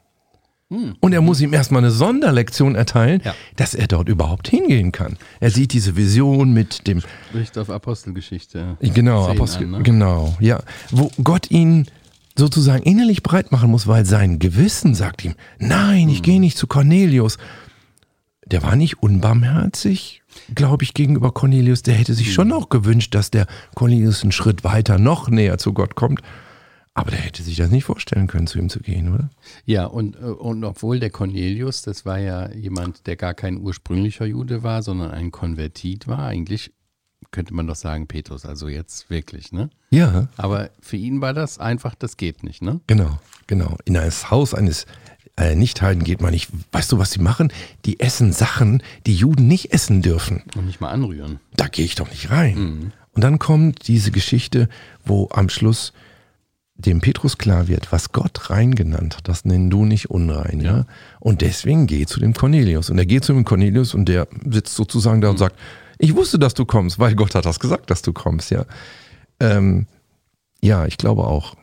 Und 0.67 1.13
er 1.13 1.21
muss 1.21 1.41
ihm 1.41 1.53
erstmal 1.53 1.83
eine 1.83 1.91
Sonderlektion 1.91 2.73
erteilen, 2.73 3.21
Ja. 3.23 3.35
dass 3.55 3.75
er 3.75 3.87
dort 3.87 4.09
überhaupt 4.09 4.47
hingehen 4.47 4.91
kann. 4.91 5.17
Er 5.39 5.51
sieht 5.51 5.73
diese 5.73 5.95
Vision 5.95 6.53
mit 6.53 6.87
dem, 6.87 7.01
Spricht 7.29 7.57
auf 7.59 7.69
Apostelgeschichte. 7.69 8.75
genau, 8.81 9.27
10 9.27 9.35
Apostel, 9.35 9.63
an, 9.65 9.71
ne? 9.71 9.83
genau, 9.83 10.35
ja, 10.39 10.63
wo 10.89 11.11
Gott 11.23 11.51
ihn 11.51 11.85
sozusagen 12.35 12.81
innerlich 12.83 13.21
breit 13.21 13.51
machen 13.51 13.69
muss, 13.69 13.85
weil 13.85 14.05
sein 14.05 14.39
Gewissen 14.39 14.95
sagt 14.95 15.23
ihm, 15.23 15.35
nein, 15.59 16.09
ich 16.09 16.23
gehe 16.23 16.39
nicht 16.39 16.57
zu 16.57 16.65
Cornelius. 16.65 17.37
Der 18.45 18.61
war 18.63 18.75
nicht 18.75 19.01
unbarmherzig, 19.01 20.21
glaube 20.53 20.83
ich, 20.83 20.93
gegenüber 20.93 21.31
Cornelius. 21.31 21.81
Der 21.81 21.95
hätte 21.95 22.13
sich 22.13 22.33
schon 22.33 22.51
auch 22.51 22.69
gewünscht, 22.69 23.15
dass 23.15 23.31
der 23.31 23.47
Cornelius 23.73 24.21
einen 24.21 24.31
Schritt 24.31 24.63
weiter 24.63 24.99
noch 24.99 25.29
näher 25.29 25.57
zu 25.57 25.73
Gott 25.73 25.95
kommt. 25.95 26.21
Aber 26.97 27.11
der 27.11 27.19
hätte 27.19 27.43
sich 27.43 27.57
das 27.57 27.71
nicht 27.71 27.83
vorstellen 27.83 28.27
können, 28.27 28.47
zu 28.47 28.57
ihm 28.57 28.69
zu 28.69 28.79
gehen, 28.79 29.13
oder? 29.13 29.29
Ja, 29.65 29.85
und, 29.85 30.15
äh, 30.15 30.19
und 30.19 30.63
obwohl 30.63 30.99
der 30.99 31.09
Cornelius, 31.09 31.81
das 31.81 32.05
war 32.05 32.19
ja 32.19 32.49
jemand, 32.53 33.05
der 33.05 33.17
gar 33.17 33.33
kein 33.33 33.57
ursprünglicher 33.57 34.25
Jude 34.25 34.63
war, 34.63 34.81
sondern 34.81 35.11
ein 35.11 35.29
Konvertit 35.29 36.07
war, 36.07 36.19
eigentlich 36.19 36.71
könnte 37.31 37.53
man 37.53 37.67
doch 37.67 37.75
sagen, 37.75 38.07
Petrus, 38.07 38.45
also 38.45 38.69
jetzt 38.69 39.09
wirklich, 39.09 39.51
ne? 39.51 39.69
Ja, 39.89 40.29
Aber 40.37 40.69
für 40.79 40.95
ihn 40.95 41.19
war 41.19 41.33
das 41.33 41.59
einfach, 41.59 41.95
das 41.95 42.15
geht 42.15 42.43
nicht, 42.43 42.61
ne? 42.61 42.79
genau, 42.87 43.19
genau. 43.47 43.77
In 43.83 43.95
das 43.95 44.31
Haus 44.31 44.53
eines 44.53 44.85
äh, 45.37 45.55
Nichtheiden 45.55 46.03
geht 46.03 46.21
man 46.21 46.31
nicht. 46.31 46.49
Weißt 46.71 46.91
du, 46.91 46.97
was 46.97 47.11
sie 47.11 47.21
machen? 47.21 47.51
Die 47.85 47.99
essen 47.99 48.31
Sachen, 48.31 48.81
die 49.05 49.15
Juden 49.15 49.47
nicht 49.47 49.73
essen 49.73 50.01
dürfen. 50.01 50.43
Und 50.55 50.65
nicht 50.65 50.79
mal 50.81 50.91
anrühren. 50.91 51.39
da 51.55 51.67
gehe 51.67 51.85
ich 51.85 51.95
doch 51.95 52.09
nicht 52.09 52.31
rein. 52.31 52.93
Und 53.11 53.23
dann 53.23 53.39
kommt 53.39 53.87
diese 53.87 54.11
Geschichte, 54.11 54.69
wo 55.05 55.29
am 55.31 55.49
Schluss 55.49 55.93
dem 56.77 56.99
Petrus 56.99 57.37
klar 57.37 57.67
wird, 57.69 57.91
was 57.91 58.11
Gott 58.11 58.49
rein 58.49 58.75
genannt 58.75 59.15
hat, 59.15 59.27
das 59.29 59.45
nennen 59.45 59.69
du 59.69 59.85
nicht 59.85 60.09
unrein. 60.09 60.59
Ja. 60.59 60.85
Und 61.21 61.41
deswegen 61.41 61.87
geh 61.87 62.05
zu 62.05 62.19
dem 62.19 62.33
Cornelius. 62.33 62.89
Und 62.89 62.97
er 62.97 63.05
geht 63.05 63.23
zu 63.23 63.33
dem 63.33 63.45
Cornelius 63.45 63.93
und 63.93 64.05
der 64.09 64.27
sitzt 64.49 64.75
sozusagen 64.75 65.21
da 65.21 65.29
und 65.29 65.37
sagt, 65.37 65.57
ich 65.97 66.15
wusste, 66.15 66.37
dass 66.37 66.53
du 66.53 66.65
kommst, 66.65 66.99
weil 66.99 67.15
Gott 67.15 67.35
hat 67.35 67.45
das 67.45 67.59
gesagt, 67.61 67.89
dass 67.89 68.01
du 68.01 68.11
kommst. 68.11 68.51
Ja, 68.51 68.65
ähm, 69.39 69.87
ja 70.61 70.85
ich 70.85 70.97
glaube 70.97 71.25
auch, 71.25 71.55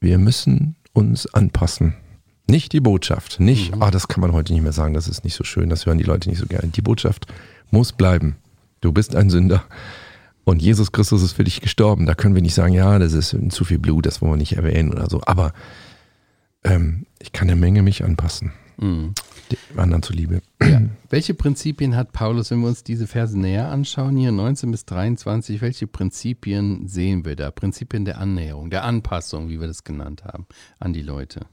wir 0.00 0.18
müssen 0.18 0.76
uns 0.92 1.32
anpassen. 1.32 1.94
Nicht 2.52 2.74
die 2.74 2.80
Botschaft, 2.80 3.40
nicht, 3.40 3.72
ah, 3.80 3.90
das 3.90 4.08
kann 4.08 4.20
man 4.20 4.34
heute 4.34 4.52
nicht 4.52 4.60
mehr 4.60 4.74
sagen, 4.74 4.92
das 4.92 5.08
ist 5.08 5.24
nicht 5.24 5.34
so 5.34 5.42
schön, 5.42 5.70
das 5.70 5.86
hören 5.86 5.96
die 5.96 6.04
Leute 6.04 6.28
nicht 6.28 6.38
so 6.38 6.44
gerne. 6.44 6.68
Die 6.68 6.82
Botschaft 6.82 7.24
muss 7.70 7.94
bleiben. 7.94 8.36
Du 8.82 8.92
bist 8.92 9.16
ein 9.16 9.30
Sünder. 9.30 9.64
Und 10.44 10.60
Jesus 10.60 10.92
Christus 10.92 11.22
ist 11.22 11.32
für 11.32 11.44
dich 11.44 11.62
gestorben. 11.62 12.04
Da 12.04 12.14
können 12.14 12.34
wir 12.34 12.42
nicht 12.42 12.52
sagen, 12.52 12.74
ja, 12.74 12.98
das 12.98 13.14
ist 13.14 13.34
zu 13.48 13.64
viel 13.64 13.78
Blut, 13.78 14.04
das 14.04 14.20
wollen 14.20 14.32
wir 14.32 14.36
nicht 14.36 14.58
erwähnen 14.58 14.92
oder 14.92 15.08
so. 15.08 15.22
Aber 15.24 15.54
ähm, 16.62 17.06
ich 17.20 17.32
kann 17.32 17.48
eine 17.48 17.58
Menge 17.58 17.80
mich 17.80 18.04
anpassen. 18.04 18.52
Mhm. 18.76 19.14
Dem 19.50 19.78
anderen 19.78 20.02
zuliebe. 20.02 20.42
Ja. 20.60 20.82
Welche 21.08 21.32
Prinzipien 21.32 21.96
hat 21.96 22.12
Paulus, 22.12 22.50
wenn 22.50 22.60
wir 22.60 22.68
uns 22.68 22.84
diese 22.84 23.06
Verse 23.06 23.38
näher 23.38 23.70
anschauen, 23.70 24.14
hier 24.14 24.30
19 24.30 24.70
bis 24.70 24.84
23, 24.84 25.62
welche 25.62 25.86
Prinzipien 25.86 26.86
sehen 26.86 27.24
wir 27.24 27.34
da? 27.34 27.50
Prinzipien 27.50 28.04
der 28.04 28.18
Annäherung, 28.18 28.68
der 28.68 28.84
Anpassung, 28.84 29.48
wie 29.48 29.58
wir 29.58 29.68
das 29.68 29.84
genannt 29.84 30.24
haben, 30.24 30.44
an 30.78 30.92
die 30.92 31.00
Leute. 31.00 31.46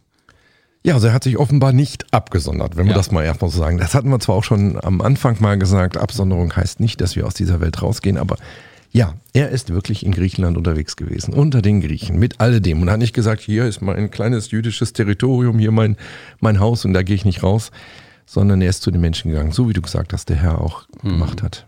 Ja, 0.84 0.94
also 0.94 1.08
er 1.08 1.14
hat 1.14 1.24
sich 1.26 1.38
offenbar 1.38 1.74
nicht 1.74 2.06
abgesondert, 2.14 2.78
wenn 2.78 2.86
wir 2.86 2.92
Ja. 2.92 2.98
das 2.98 3.12
mal 3.12 3.24
erstmal 3.24 3.50
so 3.52 3.58
sagen. 3.60 3.78
Das 3.78 3.94
hatten 3.96 4.10
wir 4.10 4.20
zwar 4.20 4.36
auch 4.36 4.44
schon 4.46 4.82
am 4.82 5.02
Anfang 5.02 5.38
mal 5.42 5.58
gesagt, 5.58 5.98
Absonderung 5.98 6.56
heißt 6.56 6.80
nicht, 6.80 7.02
dass 7.02 7.16
wir 7.16 7.28
aus 7.28 7.34
dieser 7.34 7.60
Welt 7.60 7.82
rausgehen, 7.82 8.18
aber 8.18 8.38
ja, 8.92 9.14
er 9.34 9.50
ist 9.50 9.70
wirklich 9.72 10.04
in 10.06 10.14
Griechenland 10.14 10.58
unterwegs 10.58 10.96
gewesen, 10.96 11.34
unter 11.34 11.62
den 11.62 11.82
Griechen, 11.82 12.18
mit 12.18 12.40
alledem. 12.40 12.82
Und 12.82 12.90
hat 12.90 12.98
nicht 13.00 13.14
gesagt, 13.14 13.42
hier 13.42 13.66
ist 13.66 13.82
mein 13.82 14.10
kleines 14.10 14.50
jüdisches 14.52 14.94
Territorium, 14.94 15.60
hier 15.60 15.72
mein, 15.72 15.96
mein 16.40 16.60
Haus 16.60 16.86
und 16.86 16.94
da 16.94 17.04
gehe 17.04 17.16
ich 17.16 17.26
nicht 17.26 17.44
raus, 17.44 17.72
sondern 18.26 18.62
er 18.62 18.70
ist 18.70 18.82
zu 18.82 18.90
den 18.90 19.02
Menschen 19.02 19.30
gegangen, 19.32 19.52
so 19.52 19.70
wie 19.70 19.74
du 19.74 19.82
gesagt 19.82 20.14
hast, 20.14 20.30
der 20.30 20.38
Herr 20.38 20.62
auch 20.62 20.86
gemacht 21.04 21.44
hat. 21.44 21.66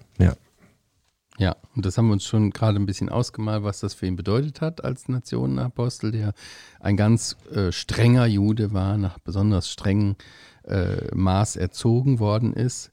Ja. 1.41 1.55
Und 1.75 1.87
das 1.87 1.97
haben 1.97 2.05
wir 2.05 2.13
uns 2.13 2.23
schon 2.23 2.51
gerade 2.51 2.79
ein 2.79 2.85
bisschen 2.85 3.09
ausgemalt, 3.09 3.63
was 3.63 3.79
das 3.79 3.95
für 3.95 4.05
ihn 4.05 4.15
bedeutet 4.15 4.61
hat 4.61 4.83
als 4.83 5.09
Nationenapostel, 5.09 6.11
der 6.11 6.33
ein 6.79 6.95
ganz 6.95 7.35
äh, 7.51 7.71
strenger 7.71 8.27
Jude 8.27 8.73
war, 8.73 8.95
nach 8.97 9.17
besonders 9.17 9.67
strengem 9.67 10.17
äh, 10.65 11.13
Maß 11.15 11.55
erzogen 11.55 12.19
worden 12.19 12.53
ist. 12.53 12.91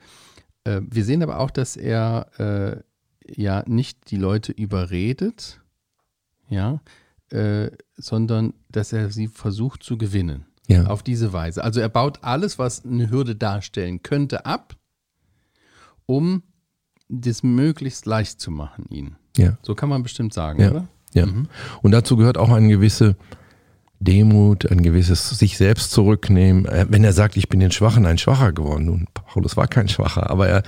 Äh, 0.65 0.81
wir 0.83 1.05
sehen 1.05 1.23
aber 1.23 1.41
auch, 1.41 1.51
dass 1.51 1.77
er 1.77 2.31
äh, 2.39 2.83
ja 3.31 3.65
nicht 3.67 4.11
die 4.11 4.17
Leute 4.17 4.53
überredet, 4.53 5.61
ja, 6.49 6.81
äh, 7.29 7.71
sondern 7.97 8.55
dass 8.71 8.95
er 8.95 9.11
sie 9.11 9.29
versucht 9.29 9.83
zu 9.83 9.99
gewinnen. 9.99 10.47
Ja. 10.69 10.87
Auf 10.87 11.03
diese 11.03 11.35
Weise. 11.35 11.65
Also 11.65 11.81
er 11.81 11.89
baut 11.91 12.25
alles, 12.25 12.59
was 12.59 12.85
eine 12.85 13.11
Hürde 13.11 13.37
darstellen 13.37 14.03
könnte, 14.03 14.47
ab, 14.47 14.75
um 16.07 16.43
das 17.09 17.43
möglichst 17.43 18.07
leicht 18.07 18.41
zu 18.41 18.51
machen, 18.51 18.85
ihn. 18.91 19.17
Ja. 19.37 19.57
So 19.63 19.75
kann 19.75 19.89
man 19.89 20.03
bestimmt 20.03 20.35
sagen, 20.35 20.61
Ja. 20.63 20.71
oder? 20.71 20.89
Ja. 21.15 21.27
Und 21.83 21.91
dazu 21.93 22.17
gehört 22.17 22.37
auch 22.37 22.51
eine 22.51 22.69
gewisse 22.69 23.17
Demut, 24.01 24.71
ein 24.71 24.83
gewisses 24.83 25.31
sich 25.31 25.57
selbst 25.57 25.91
zurücknehmen. 25.91 26.67
Äh, 26.67 26.87
Wenn 26.89 27.03
er 27.03 27.13
sagt, 27.13 27.37
ich 27.37 27.49
bin 27.49 27.61
den 27.61 27.73
Schwachen 27.73 28.07
ein 28.07 28.19
Schwacher 28.19 28.53
geworden. 28.53 28.85
Nun, 28.87 29.07
Paulus 29.15 29.57
war 29.57 29.67
kein 29.67 29.89
Schwacher, 29.89 30.31
aber 30.31 30.49
er, 30.49 30.63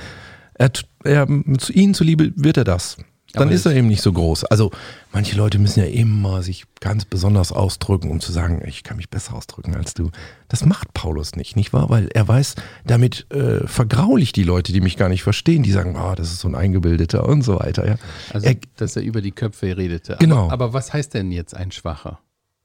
er, 0.54 0.70
er 1.04 1.26
zu 1.58 1.72
ihnen 1.72 1.94
zuliebe 1.94 2.32
wird 2.36 2.56
er 2.56 2.64
das. 2.64 2.96
Dann 3.32 3.44
Aber 3.44 3.52
ist 3.52 3.66
er 3.66 3.72
eben 3.72 3.88
nicht 3.88 4.02
so 4.02 4.12
groß. 4.12 4.44
Also 4.44 4.70
manche 5.12 5.36
Leute 5.36 5.58
müssen 5.58 5.80
ja 5.80 5.86
immer 5.86 6.42
sich 6.42 6.64
ganz 6.80 7.04
besonders 7.04 7.52
ausdrücken, 7.52 8.10
um 8.10 8.20
zu 8.20 8.32
sagen, 8.32 8.62
ich 8.66 8.82
kann 8.82 8.96
mich 8.96 9.10
besser 9.10 9.34
ausdrücken 9.34 9.74
als 9.74 9.94
du. 9.94 10.10
Das 10.48 10.64
macht 10.64 10.94
Paulus 10.94 11.36
nicht, 11.36 11.56
nicht 11.56 11.72
wahr? 11.72 11.90
Weil 11.90 12.08
er 12.08 12.26
weiß, 12.26 12.56
damit 12.84 13.30
äh, 13.30 13.66
vergraulich 13.66 14.32
die 14.32 14.44
Leute, 14.44 14.72
die 14.72 14.80
mich 14.80 14.96
gar 14.96 15.08
nicht 15.08 15.22
verstehen, 15.22 15.62
die 15.62 15.72
sagen, 15.72 15.96
ah, 15.96 16.14
das 16.14 16.32
ist 16.32 16.40
so 16.40 16.48
ein 16.48 16.54
Eingebildeter 16.54 17.26
und 17.28 17.42
so 17.42 17.58
weiter. 17.60 17.86
Ja. 17.86 17.96
Also, 18.32 18.46
er, 18.46 18.56
dass 18.76 18.96
er 18.96 19.02
über 19.02 19.20
die 19.20 19.32
Köpfe 19.32 19.76
redete. 19.76 20.16
Genau. 20.18 20.44
Aber, 20.44 20.52
aber 20.52 20.72
was 20.72 20.92
heißt 20.92 21.14
denn 21.14 21.30
jetzt 21.30 21.54
ein 21.54 21.70
Schwacher? 21.72 22.20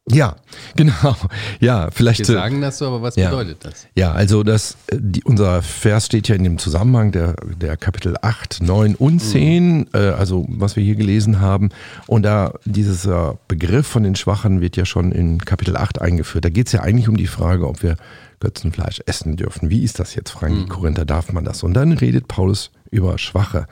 Ja, 0.08 0.36
genau. 0.76 1.16
Ja, 1.60 1.90
vielleicht. 1.92 2.20
Wir 2.20 2.26
sagen 2.26 2.62
das 2.62 2.78
so, 2.78 2.86
aber 2.86 3.02
was 3.02 3.16
ja. 3.16 3.30
bedeutet 3.32 3.66
das? 3.66 3.88
Ja, 3.96 4.12
also 4.12 4.44
das, 4.44 4.78
die, 4.94 5.24
unser 5.24 5.64
Vers 5.64 6.06
steht 6.06 6.28
ja 6.28 6.36
in 6.36 6.44
dem 6.44 6.60
Zusammenhang 6.60 7.12
der, 7.12 7.36
der 7.60 7.76
Kapitel 7.76 8.16
8, 8.22 8.62
9 8.62 8.94
und 8.96 9.20
10, 9.20 9.78
mhm. 9.78 9.88
äh, 9.94 9.98
also 10.10 10.46
was 10.48 10.76
wir 10.76 10.84
hier 10.84 10.96
gelesen 10.96 11.40
haben. 11.40 11.70
Und 12.06 12.22
da 12.22 12.54
dieser 12.66 13.40
Begriff 13.48 13.88
von 13.88 14.04
den 14.04 14.16
Schwachen 14.16 14.62
wird 14.62 14.78
ja 14.78 14.86
schon 14.86 15.12
in 15.12 15.40
Kapitel 15.40 15.76
8 15.76 16.00
eingeführt. 16.00 16.46
Da 16.46 16.50
geht 16.50 16.68
es 16.68 16.74
ja 16.74 16.82
eigentlich 16.82 17.10
um 17.10 17.18
die 17.18 17.26
Frage, 17.26 17.68
ob 17.68 17.82
wir 17.82 17.96
Götzenfleisch 18.40 19.02
essen 19.08 19.38
dürfen. 19.38 19.72
Wie 19.72 19.84
ist 19.84 19.98
das 19.98 20.14
jetzt, 20.14 20.30
fragen 20.30 20.56
die 20.56 20.66
mhm. 20.66 20.70
Korinther, 20.70 21.06
darf 21.06 21.34
man 21.34 21.46
das? 21.46 21.64
Und 21.64 21.74
dann 21.74 21.94
redet 21.94 22.28
Paulus 22.28 22.70
über 22.92 23.18
Schwache. 23.18 23.66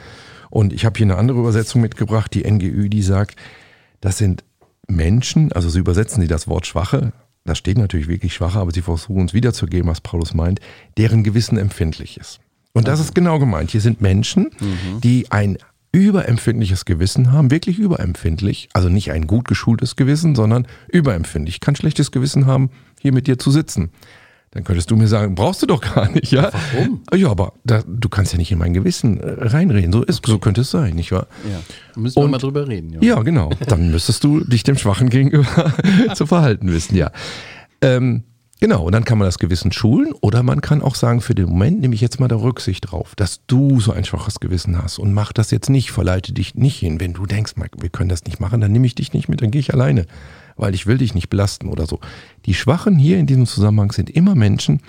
Und 0.49 0.73
ich 0.73 0.83
habe 0.83 0.97
hier 0.97 1.05
eine 1.05 1.17
andere 1.17 1.37
Übersetzung 1.37 1.81
mitgebracht, 1.81 2.33
die 2.33 2.49
NGÜ, 2.49 2.89
die 2.89 3.03
sagt, 3.03 3.35
das 4.01 4.17
sind 4.17 4.43
Menschen, 4.87 5.51
also 5.51 5.69
sie 5.69 5.79
übersetzen 5.79 6.21
sie 6.21 6.27
das 6.27 6.47
Wort 6.47 6.67
Schwache, 6.67 7.13
da 7.45 7.55
steht 7.55 7.77
natürlich 7.77 8.07
wirklich 8.07 8.33
Schwache, 8.33 8.59
aber 8.59 8.71
sie 8.71 8.81
versuchen 8.81 9.21
uns 9.21 9.33
wiederzugeben, 9.33 9.89
was 9.89 10.01
Paulus 10.01 10.33
meint, 10.33 10.59
deren 10.97 11.23
Gewissen 11.23 11.57
empfindlich 11.57 12.17
ist. 12.17 12.39
Und 12.73 12.87
das 12.87 12.99
ist 12.99 13.13
genau 13.13 13.37
gemeint. 13.37 13.71
Hier 13.71 13.81
sind 13.81 14.01
Menschen, 14.01 14.49
mhm. 14.59 15.01
die 15.01 15.31
ein 15.31 15.57
überempfindliches 15.91 16.85
Gewissen 16.85 17.31
haben, 17.31 17.51
wirklich 17.51 17.77
überempfindlich, 17.77 18.69
also 18.73 18.89
nicht 18.89 19.11
ein 19.11 19.27
gut 19.27 19.47
geschultes 19.47 19.95
Gewissen, 19.95 20.33
sondern 20.33 20.67
überempfindlich. 20.87 21.55
Ich 21.55 21.61
kann 21.61 21.75
schlechtes 21.75 22.11
Gewissen 22.11 22.47
haben, 22.47 22.71
hier 22.99 23.13
mit 23.13 23.27
dir 23.27 23.37
zu 23.37 23.51
sitzen. 23.51 23.91
Dann 24.53 24.63
könntest 24.63 24.91
du 24.91 24.95
mir 24.95 25.07
sagen, 25.07 25.33
brauchst 25.33 25.63
du 25.63 25.65
doch 25.65 25.81
gar 25.81 26.12
nicht, 26.12 26.31
ja? 26.31 26.51
Warum? 26.74 27.01
Ja, 27.12 27.31
aber 27.31 27.53
da, 27.63 27.81
du 27.88 28.07
kannst 28.07 28.33
ja 28.33 28.38
nicht 28.38 28.51
in 28.51 28.60
mein 28.60 28.74
Gewissen 28.74 29.19
äh, 29.19 29.48
reinreden. 29.48 29.91
So, 29.91 30.03
ist, 30.03 30.19
okay. 30.19 30.31
so 30.31 30.38
könnte 30.38 30.62
es 30.62 30.69
sein, 30.69 30.93
nicht 30.93 31.12
wahr? 31.12 31.25
Ja, 31.50 31.60
müssen 32.00 32.17
wir 32.17 32.25
Und, 32.25 32.31
mal 32.31 32.38
drüber 32.38 32.67
reden. 32.67 32.93
Ja. 32.93 33.01
ja, 33.01 33.22
genau. 33.24 33.50
Dann 33.67 33.89
müsstest 33.89 34.24
du 34.24 34.41
dich 34.41 34.62
dem 34.62 34.77
Schwachen 34.77 35.10
gegenüber 35.10 35.74
zu 36.13 36.27
verhalten 36.27 36.72
wissen, 36.72 36.95
ja. 36.95 37.12
Ähm, 37.81 38.25
genau, 38.63 38.86
und 38.86 38.93
dann 38.93 39.03
kann 39.03 39.17
man 39.17 39.27
das 39.27 39.39
Gewissen 39.39 39.74
schulen 39.74 40.13
oder 40.22 40.41
man 40.41 40.62
kann 40.62 40.82
auch 40.82 40.96
sagen, 40.96 41.20
für 41.20 41.36
den 41.36 41.50
Moment 41.50 41.82
nehme 41.82 41.96
ich 41.96 42.00
jetzt 42.00 42.22
mal 42.22 42.29
da 42.29 42.38
Rücksicht 42.38 42.91
drauf, 42.91 43.13
dass 43.15 43.46
du 43.46 43.82
so 43.82 43.91
ein 43.91 44.05
schwaches 44.05 44.39
Gewissen 44.39 44.82
hast 44.82 45.00
und 45.00 45.12
mach 45.12 45.34
das 45.34 45.51
jetzt 45.51 45.70
nicht, 45.70 45.91
verleite 45.91 46.32
dich 46.32 46.55
nicht 46.55 46.79
hin. 46.79 47.01
Wenn 47.01 47.12
du 47.12 47.25
denkst, 47.25 47.55
wir 47.58 47.89
können 47.89 48.08
das 48.08 48.24
nicht 48.24 48.39
machen, 48.39 48.62
dann 48.62 48.72
nehme 48.72 48.86
ich 48.86 48.96
dich 48.96 49.12
nicht 49.12 49.27
mit, 49.27 49.41
dann 49.41 49.51
gehe 49.51 49.60
ich 49.60 49.74
alleine 49.74 50.05
weil 50.55 50.75
ich 50.75 50.86
will 50.86 51.00
dich 51.00 51.15
nicht 51.15 51.29
belasten 51.29 51.67
oder 51.67 51.88
so. 51.88 52.00
Die 52.46 52.53
Schwachen 52.53 52.96
hier 52.96 53.17
in 53.17 53.25
diesem 53.25 53.48
Zusammenhang 53.48 53.91
sind 53.91 54.10
immer 54.10 54.36
Menschen, 54.36 54.82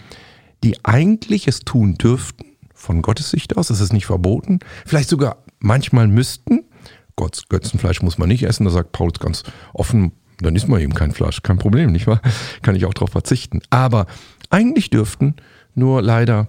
die 0.62 0.85
eigentlich 0.85 1.49
es 1.49 1.61
tun 1.61 1.95
dürften, 1.95 2.45
von 2.75 3.00
Gottes 3.00 3.31
Sicht 3.31 3.57
aus, 3.57 3.71
es 3.71 3.81
ist 3.81 3.95
nicht 3.95 4.04
verboten, 4.04 4.59
vielleicht 4.85 5.09
sogar 5.09 5.38
manchmal 5.59 6.07
müssten. 6.07 6.64
Gott, 7.16 7.45
Götzenfleisch 7.49 8.02
muss 8.02 8.19
man 8.19 8.28
nicht 8.28 8.43
essen, 8.43 8.64
da 8.64 8.71
sagt 8.71 8.93
Paulus 8.93 9.21
ganz 9.21 9.43
offen, 9.73 10.12
dann 10.40 10.56
isst 10.56 10.68
man 10.68 10.80
eben 10.80 10.94
kein 10.94 11.12
Fleisch, 11.12 11.42
kein 11.42 11.58
Problem, 11.58 11.92
nicht 11.92 12.06
wahr? 12.06 12.20
Kann 12.62 12.74
ich 12.74 12.84
auch 12.84 12.94
darauf 12.94 13.10
verzichten. 13.10 13.60
Aber 13.70 14.06
eigentlich 14.50 14.90
dürften, 14.90 15.34
nur 15.74 16.02
leider 16.02 16.48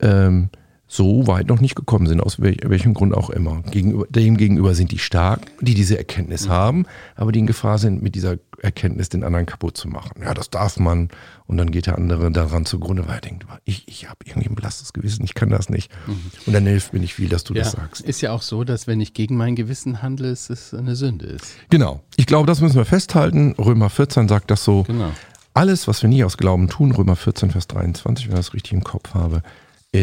ähm, 0.00 0.50
so 0.88 1.26
weit 1.26 1.48
noch 1.48 1.60
nicht 1.60 1.74
gekommen 1.74 2.06
sind, 2.06 2.20
aus 2.20 2.40
welchem 2.40 2.94
Grund 2.94 3.12
auch 3.12 3.30
immer. 3.30 3.62
Gegenüber, 3.70 4.06
dem 4.08 4.36
gegenüber 4.36 4.74
sind 4.74 4.92
die 4.92 4.98
stark, 4.98 5.40
die 5.60 5.74
diese 5.74 5.98
Erkenntnis 5.98 6.46
mhm. 6.46 6.50
haben, 6.50 6.86
aber 7.16 7.32
die 7.32 7.40
in 7.40 7.46
Gefahr 7.46 7.78
sind, 7.78 8.02
mit 8.02 8.14
dieser 8.14 8.36
Erkenntnis 8.62 9.08
den 9.08 9.24
anderen 9.24 9.46
kaputt 9.46 9.76
zu 9.76 9.88
machen. 9.88 10.22
Ja, 10.22 10.32
das 10.32 10.48
darf 10.48 10.78
man. 10.78 11.08
Und 11.46 11.56
dann 11.56 11.70
geht 11.70 11.86
der 11.86 11.96
andere 11.96 12.30
daran 12.30 12.66
zugrunde, 12.66 13.06
weil 13.06 13.16
er 13.16 13.20
denkt, 13.20 13.46
ich, 13.64 13.86
ich 13.88 14.08
habe 14.08 14.18
irgendwie 14.24 14.48
ein 14.48 14.54
belastes 14.54 14.92
Gewissen, 14.92 15.24
ich 15.24 15.34
kann 15.34 15.50
das 15.50 15.68
nicht. 15.68 15.90
Mhm. 16.06 16.30
Und 16.46 16.52
dann 16.52 16.66
hilft 16.66 16.92
mir 16.92 17.00
nicht 17.00 17.14
viel, 17.14 17.28
dass 17.28 17.42
du 17.44 17.54
ja, 17.54 17.64
das 17.64 17.72
sagst. 17.72 18.02
Ist 18.02 18.20
ja 18.20 18.32
auch 18.32 18.42
so, 18.42 18.62
dass 18.62 18.86
wenn 18.86 19.00
ich 19.00 19.12
gegen 19.12 19.36
mein 19.36 19.56
Gewissen 19.56 20.02
handle, 20.02 20.30
es 20.30 20.50
ist 20.50 20.72
eine 20.72 20.94
Sünde 20.94 21.26
ist. 21.26 21.54
Genau. 21.68 22.00
Ich 22.16 22.26
glaube, 22.26 22.46
das 22.46 22.60
müssen 22.60 22.76
wir 22.76 22.84
festhalten. 22.84 23.54
Römer 23.58 23.90
14 23.90 24.28
sagt 24.28 24.50
das 24.52 24.62
so. 24.62 24.84
Genau. 24.84 25.10
Alles, 25.52 25.88
was 25.88 26.02
wir 26.02 26.08
nie 26.08 26.22
aus 26.22 26.36
Glauben 26.36 26.68
tun, 26.68 26.92
Römer 26.92 27.16
14, 27.16 27.50
Vers 27.50 27.66
23, 27.68 28.26
wenn 28.26 28.34
ich 28.34 28.38
das 28.38 28.54
richtig 28.54 28.72
im 28.72 28.84
Kopf 28.84 29.14
habe, 29.14 29.42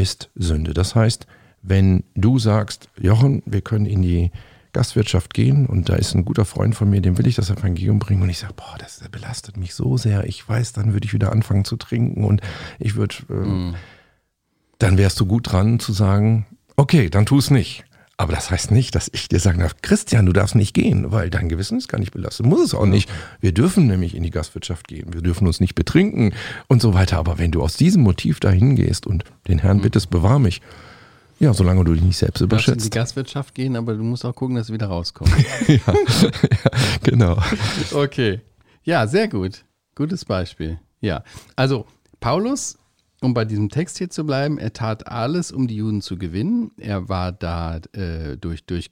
ist 0.01 0.29
Sünde. 0.35 0.73
Das 0.73 0.95
heißt, 0.95 1.27
wenn 1.61 2.03
du 2.15 2.39
sagst, 2.39 2.89
Jochen, 2.99 3.41
wir 3.45 3.61
können 3.61 3.85
in 3.85 4.01
die 4.01 4.31
Gastwirtschaft 4.73 5.33
gehen 5.33 5.67
und 5.67 5.87
da 5.87 5.95
ist 5.95 6.15
ein 6.15 6.25
guter 6.25 6.45
Freund 6.45 6.75
von 6.75 6.89
mir, 6.89 6.99
dem 6.99 7.17
will 7.17 7.27
ich 7.27 7.35
das 7.35 7.51
Evangelium 7.51 7.99
bringen 7.99 8.23
und 8.23 8.29
ich 8.29 8.39
sage, 8.39 8.53
boah, 8.55 8.75
das 8.79 9.01
belastet 9.11 9.55
mich 9.55 9.75
so 9.75 9.97
sehr, 9.97 10.25
ich 10.25 10.47
weiß, 10.47 10.73
dann 10.73 10.93
würde 10.93 11.05
ich 11.05 11.13
wieder 11.13 11.31
anfangen 11.31 11.63
zu 11.63 11.77
trinken 11.77 12.25
und 12.25 12.41
ich 12.79 12.95
würde, 12.95 13.15
äh, 13.29 13.33
mm. 13.33 13.75
dann 14.79 14.97
wärst 14.97 15.19
du 15.19 15.27
gut 15.27 15.51
dran 15.51 15.79
zu 15.79 15.93
sagen, 15.93 16.47
okay, 16.75 17.09
dann 17.09 17.27
tu 17.27 17.37
es 17.37 17.51
nicht. 17.51 17.85
Aber 18.23 18.31
das 18.31 18.49
heißt 18.49 18.71
nicht, 18.71 18.95
dass 18.95 19.09
ich 19.11 19.27
dir 19.27 19.41
sagen 19.41 19.59
darf, 19.59 19.75
Christian, 19.81 20.25
du 20.25 20.31
darfst 20.31 20.55
nicht 20.55 20.73
gehen, 20.73 21.11
weil 21.11 21.29
dein 21.29 21.49
Gewissen 21.49 21.77
ist 21.77 21.89
gar 21.89 21.99
nicht 21.99 22.13
belastet. 22.13 22.45
Muss 22.45 22.61
es 22.61 22.73
auch 22.73 22.85
nicht. 22.85 23.09
Wir 23.41 23.51
dürfen 23.51 23.85
nämlich 23.85 24.15
in 24.15 24.23
die 24.23 24.29
Gastwirtschaft 24.29 24.87
gehen. 24.87 25.13
Wir 25.13 25.21
dürfen 25.21 25.45
uns 25.45 25.59
nicht 25.59 25.75
betrinken 25.75 26.33
und 26.69 26.81
so 26.81 26.93
weiter. 26.93 27.17
Aber 27.17 27.37
wenn 27.37 27.51
du 27.51 27.61
aus 27.61 27.75
diesem 27.75 28.01
Motiv 28.01 28.39
dahin 28.39 28.77
gehst 28.77 29.05
und 29.05 29.25
den 29.49 29.59
Herrn 29.59 29.79
mhm. 29.79 29.81
bittest, 29.81 30.09
bewahr 30.09 30.39
mich. 30.39 30.61
Ja, 31.37 31.53
solange 31.53 31.83
du 31.83 31.93
dich 31.93 32.01
nicht 32.01 32.17
selbst 32.17 32.39
überschätzt. 32.39 32.67
Du 32.67 32.71
darfst 32.71 32.85
in 32.85 32.91
die 32.91 32.97
Gastwirtschaft 32.97 33.55
gehen, 33.55 33.75
aber 33.75 33.93
du 33.95 34.03
musst 34.03 34.23
auch 34.23 34.33
gucken, 34.33 34.55
dass 34.55 34.67
du 34.67 34.73
wieder 34.73 34.87
rauskommst. 34.87 35.35
ja, 35.67 35.75
ja, 35.75 35.93
genau. 37.03 37.37
Okay. 37.91 38.39
Ja, 38.83 39.05
sehr 39.05 39.27
gut. 39.27 39.65
Gutes 39.95 40.23
Beispiel. 40.23 40.79
Ja. 41.01 41.25
Also, 41.57 41.87
Paulus 42.21 42.77
um 43.23 43.33
bei 43.33 43.45
diesem 43.45 43.69
Text 43.69 43.97
hier 43.97 44.09
zu 44.09 44.25
bleiben, 44.25 44.57
er 44.57 44.73
tat 44.73 45.07
alles, 45.07 45.51
um 45.51 45.67
die 45.67 45.77
Juden 45.77 46.01
zu 46.01 46.17
gewinnen. 46.17 46.71
Er 46.77 47.09
war 47.09 47.31
da 47.31 47.77
äh, 47.93 48.37
durch, 48.37 48.65
durch 48.65 48.91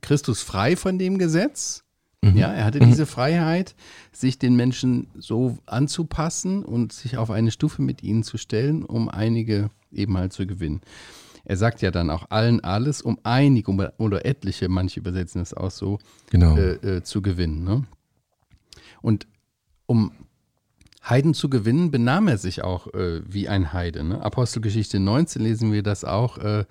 Christus 0.00 0.42
frei 0.42 0.76
von 0.76 0.98
dem 0.98 1.18
Gesetz. 1.18 1.84
Mhm. 2.22 2.36
Ja, 2.36 2.52
er 2.52 2.64
hatte 2.64 2.80
mhm. 2.80 2.86
diese 2.86 3.06
Freiheit, 3.06 3.74
sich 4.12 4.38
den 4.38 4.54
Menschen 4.54 5.08
so 5.18 5.58
anzupassen 5.66 6.64
und 6.64 6.92
sich 6.92 7.16
auf 7.16 7.30
eine 7.30 7.50
Stufe 7.50 7.82
mit 7.82 8.02
ihnen 8.02 8.22
zu 8.22 8.36
stellen, 8.36 8.84
um 8.84 9.08
einige 9.08 9.70
eben 9.90 10.16
halt 10.16 10.32
zu 10.32 10.46
gewinnen. 10.46 10.82
Er 11.44 11.56
sagt 11.56 11.80
ja 11.80 11.90
dann 11.90 12.10
auch 12.10 12.26
allen 12.30 12.62
alles, 12.62 13.00
um 13.00 13.18
einige 13.22 13.72
oder 13.96 14.26
etliche, 14.26 14.68
manche 14.68 15.00
übersetzen 15.00 15.40
es 15.40 15.54
auch 15.54 15.70
so, 15.70 15.98
genau. 16.28 16.56
äh, 16.56 16.96
äh, 16.96 17.02
zu 17.02 17.22
gewinnen. 17.22 17.64
Ne? 17.64 17.84
Und 19.00 19.26
um 19.86 20.12
Heiden 21.02 21.34
zu 21.34 21.48
gewinnen, 21.48 21.90
benahm 21.90 22.28
er 22.28 22.38
sich 22.38 22.62
auch 22.62 22.92
äh, 22.94 23.22
wie 23.26 23.48
ein 23.48 23.72
Heide. 23.72 24.04
Ne? 24.04 24.22
Apostelgeschichte 24.22 25.00
19 25.00 25.42
lesen 25.42 25.72
wir 25.72 25.82
das 25.82 26.04
auch. 26.04 26.38
Äh, 26.38 26.64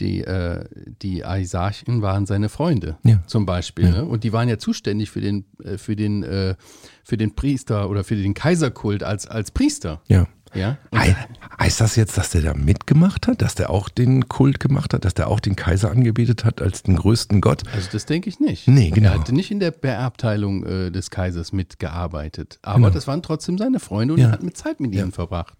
die, 0.00 0.22
äh, 0.22 0.64
die 1.02 1.24
Aisarchen 1.24 2.02
waren 2.02 2.26
seine 2.26 2.48
Freunde, 2.48 2.96
ja. 3.04 3.22
zum 3.26 3.46
Beispiel. 3.46 3.84
Ja. 3.84 3.90
Ne? 3.90 4.04
Und 4.04 4.24
die 4.24 4.32
waren 4.32 4.48
ja 4.48 4.58
zuständig 4.58 5.10
für 5.10 5.20
den, 5.20 5.44
äh, 5.62 5.78
für 5.78 5.96
den, 5.96 6.22
äh, 6.22 6.56
für 7.04 7.16
den 7.16 7.34
Priester 7.34 7.88
oder 7.88 8.02
für 8.02 8.16
den 8.16 8.34
Kaiserkult 8.34 9.02
als, 9.02 9.26
als 9.26 9.50
Priester. 9.50 10.02
Ja. 10.08 10.26
Ja? 10.54 10.76
He 10.92 11.14
heißt 11.58 11.80
das 11.80 11.96
jetzt, 11.96 12.18
dass 12.18 12.30
der 12.30 12.42
da 12.42 12.54
mitgemacht 12.54 13.26
hat, 13.26 13.40
dass 13.40 13.54
der 13.54 13.70
auch 13.70 13.88
den 13.88 14.28
Kult 14.28 14.60
gemacht 14.60 14.94
hat, 14.94 15.04
dass 15.04 15.14
der 15.14 15.28
auch 15.28 15.40
den 15.40 15.56
Kaiser 15.56 15.90
angebetet 15.90 16.44
hat 16.44 16.60
als 16.60 16.82
den 16.82 16.96
größten 16.96 17.40
Gott? 17.40 17.62
Also 17.72 17.88
das 17.92 18.06
denke 18.06 18.28
ich 18.28 18.40
nicht. 18.40 18.66
Nee, 18.68 18.90
genau. 18.90 19.10
Er 19.10 19.20
hatte 19.20 19.34
nicht 19.34 19.50
in 19.50 19.60
der 19.60 19.70
Beerbteilung 19.70 20.64
äh, 20.64 20.90
des 20.90 21.10
Kaisers 21.10 21.52
mitgearbeitet, 21.52 22.58
aber 22.62 22.76
genau. 22.76 22.90
das 22.90 23.06
waren 23.06 23.22
trotzdem 23.22 23.58
seine 23.58 23.80
Freunde 23.80 24.14
und 24.14 24.20
ja. 24.20 24.26
er 24.26 24.32
hat 24.32 24.42
mit 24.42 24.56
Zeit 24.56 24.80
mit 24.80 24.92
ihnen 24.94 25.12
verbracht. 25.12 25.56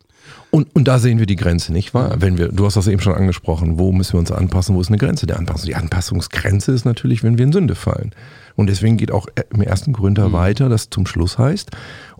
Und, 0.50 0.74
und 0.74 0.86
da 0.86 0.98
sehen 0.98 1.18
wir 1.18 1.24
die 1.26 1.36
Grenze, 1.36 1.72
nicht 1.72 1.94
wahr? 1.94 2.16
Wenn 2.18 2.36
wir, 2.36 2.48
du 2.48 2.66
hast 2.66 2.76
das 2.76 2.86
eben 2.86 3.00
schon 3.00 3.14
angesprochen, 3.14 3.78
wo 3.78 3.90
müssen 3.90 4.14
wir 4.14 4.20
uns 4.20 4.30
anpassen, 4.30 4.74
wo 4.74 4.80
ist 4.82 4.88
eine 4.88 4.98
Grenze 4.98 5.26
der 5.26 5.38
Anpassung? 5.38 5.66
Die 5.66 5.74
Anpassungsgrenze 5.74 6.72
ist 6.72 6.84
natürlich, 6.84 7.22
wenn 7.22 7.38
wir 7.38 7.44
in 7.44 7.52
Sünde 7.52 7.74
fallen. 7.74 8.14
Und 8.54 8.68
deswegen 8.68 8.98
geht 8.98 9.12
auch 9.12 9.28
im 9.50 9.62
ersten 9.62 9.94
Korinther 9.94 10.28
mhm. 10.28 10.32
weiter, 10.34 10.68
das 10.68 10.90
zum 10.90 11.06
Schluss 11.06 11.38
heißt, 11.38 11.70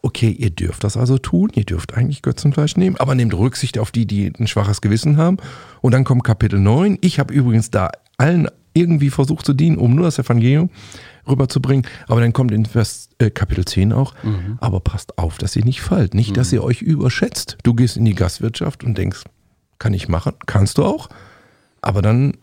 okay, 0.01 0.31
ihr 0.31 0.49
dürft 0.49 0.83
das 0.83 0.97
also 0.97 1.19
tun, 1.19 1.51
ihr 1.55 1.65
dürft 1.65 1.95
eigentlich 1.95 2.23
Götzenfleisch 2.23 2.77
nehmen, 2.77 2.97
aber 2.97 3.15
nehmt 3.15 3.35
Rücksicht 3.35 3.79
auf 3.79 3.91
die, 3.91 4.07
die 4.07 4.33
ein 4.39 4.47
schwaches 4.47 4.81
Gewissen 4.81 5.19
haben. 5.19 5.37
Und 5.83 5.93
dann 5.93 6.05
kommt 6.05 6.25
Kapitel 6.25 6.59
9. 6.59 6.99
Ich 7.03 7.19
habe 7.19 7.35
übrigens 7.35 7.71
da 7.71 7.91
allen 8.17 8.49
irgendwie 8.75 9.11
versucht 9.11 9.45
zu 9.45 9.53
dienen, 9.53 9.77
um 9.77 9.95
nur 9.95 10.07
das 10.07 10.19
Evangelium 10.19 10.71
rüberzubringen. 11.27 11.87
Aber 12.09 12.21
dann 12.21 12.33
kommt 12.33 12.53
in 12.53 12.67
Vers, 12.67 13.11
äh, 13.19 13.31
Kapitel 13.31 13.65
10 13.65 13.93
auch, 13.93 14.15
mhm. 14.23 14.59
aber 14.61 14.81
passt 14.81 15.19
auf, 15.19 15.39
dass 15.39 15.57
ihr 15.57 15.65
nicht 15.65 15.81
fallt. 15.81 16.15
Nicht, 16.15 16.37
dass 16.37 16.53
mhm. 16.53 16.59
ihr 16.59 16.65
euch 16.65 16.83
überschätzt. 16.83 17.59
Du 17.63 17.75
gehst 17.75 17.97
in 17.97 18.05
die 18.05 18.15
Gastwirtschaft 18.15 18.85
und 18.85 18.97
denkst, 18.99 19.25
kann 19.79 19.95
ich 19.95 20.09
machen? 20.09 20.35
Kannst 20.47 20.79
du 20.79 20.85
auch. 20.85 21.09
Aber 21.81 22.03
dann, 22.03 22.35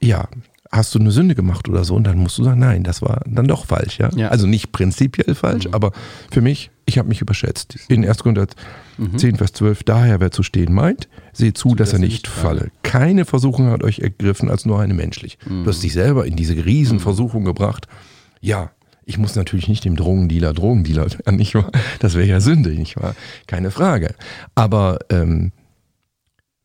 ja, 0.00 0.28
hast 0.70 0.94
du 0.94 0.98
eine 0.98 1.10
Sünde 1.10 1.34
gemacht 1.34 1.68
oder 1.68 1.84
so 1.84 1.94
und 1.94 2.04
dann 2.04 2.18
musst 2.18 2.38
du 2.38 2.44
sagen, 2.44 2.60
nein, 2.60 2.82
das 2.82 3.02
war 3.02 3.22
dann 3.26 3.46
doch 3.46 3.66
falsch. 3.66 3.98
Ja? 3.98 4.10
ja. 4.14 4.28
Also 4.28 4.46
nicht 4.46 4.72
prinzipiell 4.72 5.34
falsch, 5.34 5.66
mhm. 5.66 5.74
aber 5.74 5.92
für 6.30 6.40
mich, 6.40 6.70
ich 6.86 6.98
habe 6.98 7.08
mich 7.08 7.20
überschätzt. 7.20 7.76
In 7.88 8.06
1. 8.06 8.18
Korinther 8.18 8.46
mhm. 8.98 9.16
10, 9.16 9.36
Vers 9.36 9.52
12, 9.52 9.84
daher 9.84 10.20
wer 10.20 10.30
zu 10.30 10.42
stehen 10.42 10.72
meint, 10.72 11.08
seht 11.32 11.58
zu, 11.58 11.74
dass, 11.74 11.90
dass, 11.90 11.94
er 11.94 11.98
nicht 12.00 12.26
falle. 12.26 12.60
falle. 12.60 12.70
Keine 12.82 13.24
Versuchung 13.24 13.70
hat 13.70 13.82
euch 13.82 14.00
ergriffen 14.00 14.50
als 14.50 14.66
nur 14.66 14.80
eine 14.80 14.94
menschlich. 14.94 15.38
Mhm. 15.46 15.64
Du 15.64 15.70
hast 15.70 15.82
dich 15.82 15.92
selber 15.92 16.26
in 16.26 16.36
diese 16.36 16.54
Riesenversuchung 16.64 17.42
mhm. 17.42 17.46
gebracht. 17.46 17.86
Ja, 18.44 18.72
ich 19.06 19.16
muss 19.16 19.36
natürlich 19.36 19.68
nicht 19.68 19.86
dem 19.86 19.96
Drogendealer 19.96 20.52
Drogendealer, 20.52 21.06
nicht 21.32 21.54
wahr? 21.54 21.72
Das 22.00 22.14
wäre 22.14 22.26
ja 22.26 22.40
Sünde, 22.40 22.70
nicht 22.70 23.00
wahr? 23.00 23.16
Keine 23.46 23.70
Frage. 23.70 24.14
Aber 24.54 24.98
ähm, 25.08 25.52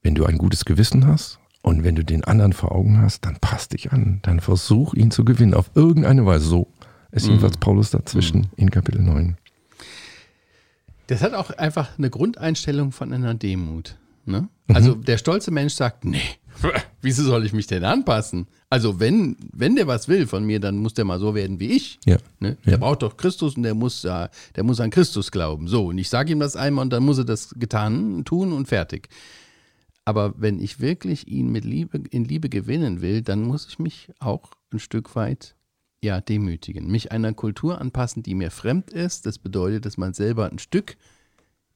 wenn 0.01 0.13
du 0.13 0.25
ein 0.25 0.37
gutes 0.37 0.65
Gewissen 0.65 1.07
hast 1.07 1.39
und 1.61 1.85
wenn 1.85 1.95
du 1.95 2.03
den 2.03 2.25
anderen 2.25 2.51
vor 2.51 2.73
Augen 2.73 3.01
hast, 3.01 3.25
dann 3.25 3.37
passt 3.39 3.71
dich 3.71 3.93
an. 3.93 4.19
Dann 4.23 4.41
versuch 4.41 4.93
ihn 4.93 5.09
zu 5.09 5.23
gewinnen. 5.23 5.53
Auf 5.53 5.71
irgendeine 5.73 6.25
Weise. 6.25 6.45
So 6.45 6.67
ist 7.11 7.27
jedenfalls 7.27 7.55
mhm. 7.55 7.61
Paulus 7.61 7.91
dazwischen 7.91 8.41
mhm. 8.41 8.49
in 8.57 8.71
Kapitel 8.71 9.01
9. 9.01 9.37
Das 11.07 11.21
hat 11.21 11.33
auch 11.33 11.51
einfach 11.51 11.97
eine 11.97 12.09
Grundeinstellung 12.09 12.91
von 12.91 13.13
einer 13.13 13.35
Demut. 13.35 13.97
Ne? 14.25 14.49
Also 14.67 14.95
der 14.95 15.17
stolze 15.17 15.51
Mensch 15.51 15.75
sagt, 15.75 16.03
nee, 16.03 16.21
wieso 17.01 17.23
soll 17.23 17.45
ich 17.45 17.53
mich 17.53 17.67
denn 17.67 17.83
anpassen? 17.83 18.47
Also 18.69 18.99
wenn, 18.99 19.35
wenn 19.51 19.75
der 19.75 19.87
was 19.87 20.07
will 20.07 20.27
von 20.27 20.45
mir, 20.45 20.59
dann 20.59 20.77
muss 20.77 20.93
der 20.93 21.05
mal 21.05 21.19
so 21.19 21.35
werden 21.35 21.59
wie 21.59 21.71
ich. 21.71 21.99
Ja. 22.05 22.17
Ne? 22.39 22.57
Der 22.65 22.77
braucht 22.77 23.01
doch 23.01 23.17
Christus 23.17 23.55
und 23.55 23.63
der 23.63 23.73
muss, 23.73 24.03
ja, 24.03 24.29
der 24.55 24.63
muss 24.63 24.79
an 24.79 24.89
Christus 24.89 25.31
glauben. 25.31 25.67
So, 25.67 25.87
und 25.87 25.97
ich 25.97 26.09
sage 26.09 26.31
ihm 26.31 26.39
das 26.39 26.55
einmal 26.55 26.83
und 26.83 26.91
dann 26.91 27.03
muss 27.03 27.17
er 27.17 27.25
das 27.25 27.53
getan 27.57 28.23
tun 28.25 28.53
und 28.53 28.67
fertig. 28.67 29.09
Aber 30.05 30.33
wenn 30.37 30.59
ich 30.59 30.79
wirklich 30.79 31.27
ihn 31.27 31.51
mit 31.51 31.65
Liebe, 31.65 32.01
in 32.09 32.25
Liebe 32.25 32.49
gewinnen 32.49 33.01
will, 33.01 33.21
dann 33.21 33.43
muss 33.43 33.67
ich 33.67 33.79
mich 33.79 34.09
auch 34.19 34.51
ein 34.71 34.79
Stück 34.79 35.15
weit 35.15 35.55
ja, 36.01 36.21
demütigen. 36.21 36.89
Mich 36.89 37.11
einer 37.11 37.33
Kultur 37.33 37.79
anpassen, 37.79 38.23
die 38.23 38.33
mir 38.33 38.51
fremd 38.51 38.91
ist. 38.91 39.25
Das 39.25 39.37
bedeutet, 39.37 39.85
dass 39.85 39.97
man 39.97 40.13
selber 40.13 40.49
ein 40.49 40.59
Stück, 40.59 40.95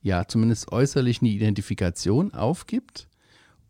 ja, 0.01 0.27
zumindest 0.27 0.71
äußerlich 0.71 1.21
eine 1.21 1.29
Identifikation 1.29 2.33
aufgibt 2.33 3.07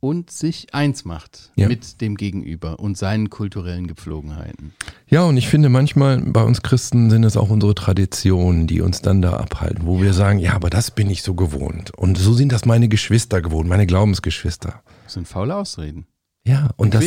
und 0.04 0.30
sich 0.32 0.74
eins 0.74 1.06
macht 1.06 1.52
Ja. 1.56 1.70
mit 1.70 2.02
dem 2.02 2.18
Gegenüber 2.18 2.78
und 2.80 2.98
seinen 2.98 3.30
kulturellen 3.30 3.88
Gepflogenheiten. 3.88 4.74
Ja, 5.08 5.24
und 5.24 5.38
ich 5.38 5.48
finde 5.48 5.70
manchmal 5.70 6.20
bei 6.20 6.44
uns 6.44 6.62
Christen 6.62 7.10
sind 7.10 7.24
es 7.24 7.38
auch 7.38 7.50
unsere 7.50 7.74
Traditionen, 7.74 8.68
die 8.68 8.82
uns 8.82 9.02
dann 9.02 9.22
da 9.22 9.38
abhalten, 9.38 9.86
wo 9.86 10.02
wir 10.02 10.14
sagen, 10.14 10.40
ja, 10.40 10.56
aber 10.56 10.70
das 10.70 10.92
bin 10.92 11.10
ich 11.10 11.24
so 11.24 11.36
gewohnt. 11.36 11.92
Und 11.98 12.18
so 12.18 12.34
sind 12.34 12.52
das 12.52 12.66
meine 12.66 12.90
Geschwister 12.90 13.42
gewohnt, 13.42 13.70
meine 13.70 13.88
Glaubensgeschwister. 13.88 14.84
Das 15.06 15.14
sind 15.14 15.26
faule 15.26 15.56
Ausreden. 15.56 16.06
Ja, 16.46 16.72
und 16.76 16.94
das, 16.94 17.06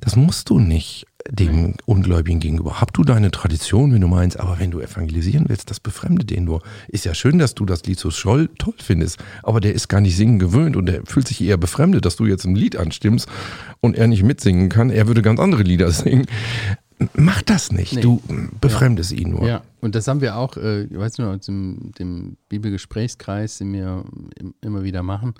das 0.00 0.16
musst 0.16 0.50
du 0.50 0.58
nicht 0.58 1.06
dem 1.30 1.74
Ungläubigen 1.86 2.40
gegenüber. 2.40 2.80
Hab 2.80 2.92
du 2.92 3.04
deine 3.04 3.30
Tradition, 3.30 3.94
wenn 3.94 4.00
du 4.00 4.08
meinst, 4.08 4.40
aber 4.40 4.58
wenn 4.58 4.72
du 4.72 4.80
evangelisieren 4.80 5.44
willst, 5.48 5.70
das 5.70 5.78
befremdet 5.78 6.30
den 6.30 6.44
nur. 6.44 6.62
Ist 6.88 7.04
ja 7.04 7.14
schön, 7.14 7.38
dass 7.38 7.54
du 7.54 7.64
das 7.64 7.84
Lied 7.84 8.00
so 8.00 8.10
scholl, 8.10 8.50
toll 8.58 8.74
findest, 8.78 9.18
aber 9.44 9.60
der 9.60 9.72
ist 9.72 9.86
gar 9.86 10.00
nicht 10.00 10.16
singen 10.16 10.40
gewöhnt 10.40 10.74
und 10.74 10.86
der 10.86 11.06
fühlt 11.06 11.28
sich 11.28 11.40
eher 11.40 11.58
befremdet, 11.58 12.04
dass 12.04 12.16
du 12.16 12.26
jetzt 12.26 12.44
ein 12.44 12.56
Lied 12.56 12.76
anstimmst 12.76 13.28
und 13.80 13.96
er 13.96 14.08
nicht 14.08 14.24
mitsingen 14.24 14.68
kann. 14.68 14.90
Er 14.90 15.06
würde 15.06 15.22
ganz 15.22 15.38
andere 15.38 15.62
Lieder 15.62 15.90
singen. 15.92 16.26
Mach 17.14 17.42
das 17.42 17.70
nicht. 17.70 17.94
Nee. 17.94 18.00
Du 18.00 18.20
befremdest 18.60 19.12
ihn 19.12 19.30
nur. 19.30 19.46
Ja, 19.46 19.62
und 19.80 19.94
das 19.94 20.08
haben 20.08 20.20
wir 20.20 20.36
auch, 20.36 20.56
äh, 20.56 20.84
ich 20.84 20.98
weiß 20.98 21.18
noch, 21.18 21.36
dem, 21.38 21.92
dem 21.98 22.36
Bibelgesprächskreis, 22.48 23.58
den 23.58 23.72
wir 23.72 24.04
im, 24.38 24.54
immer 24.60 24.82
wieder 24.82 25.02
machen, 25.02 25.34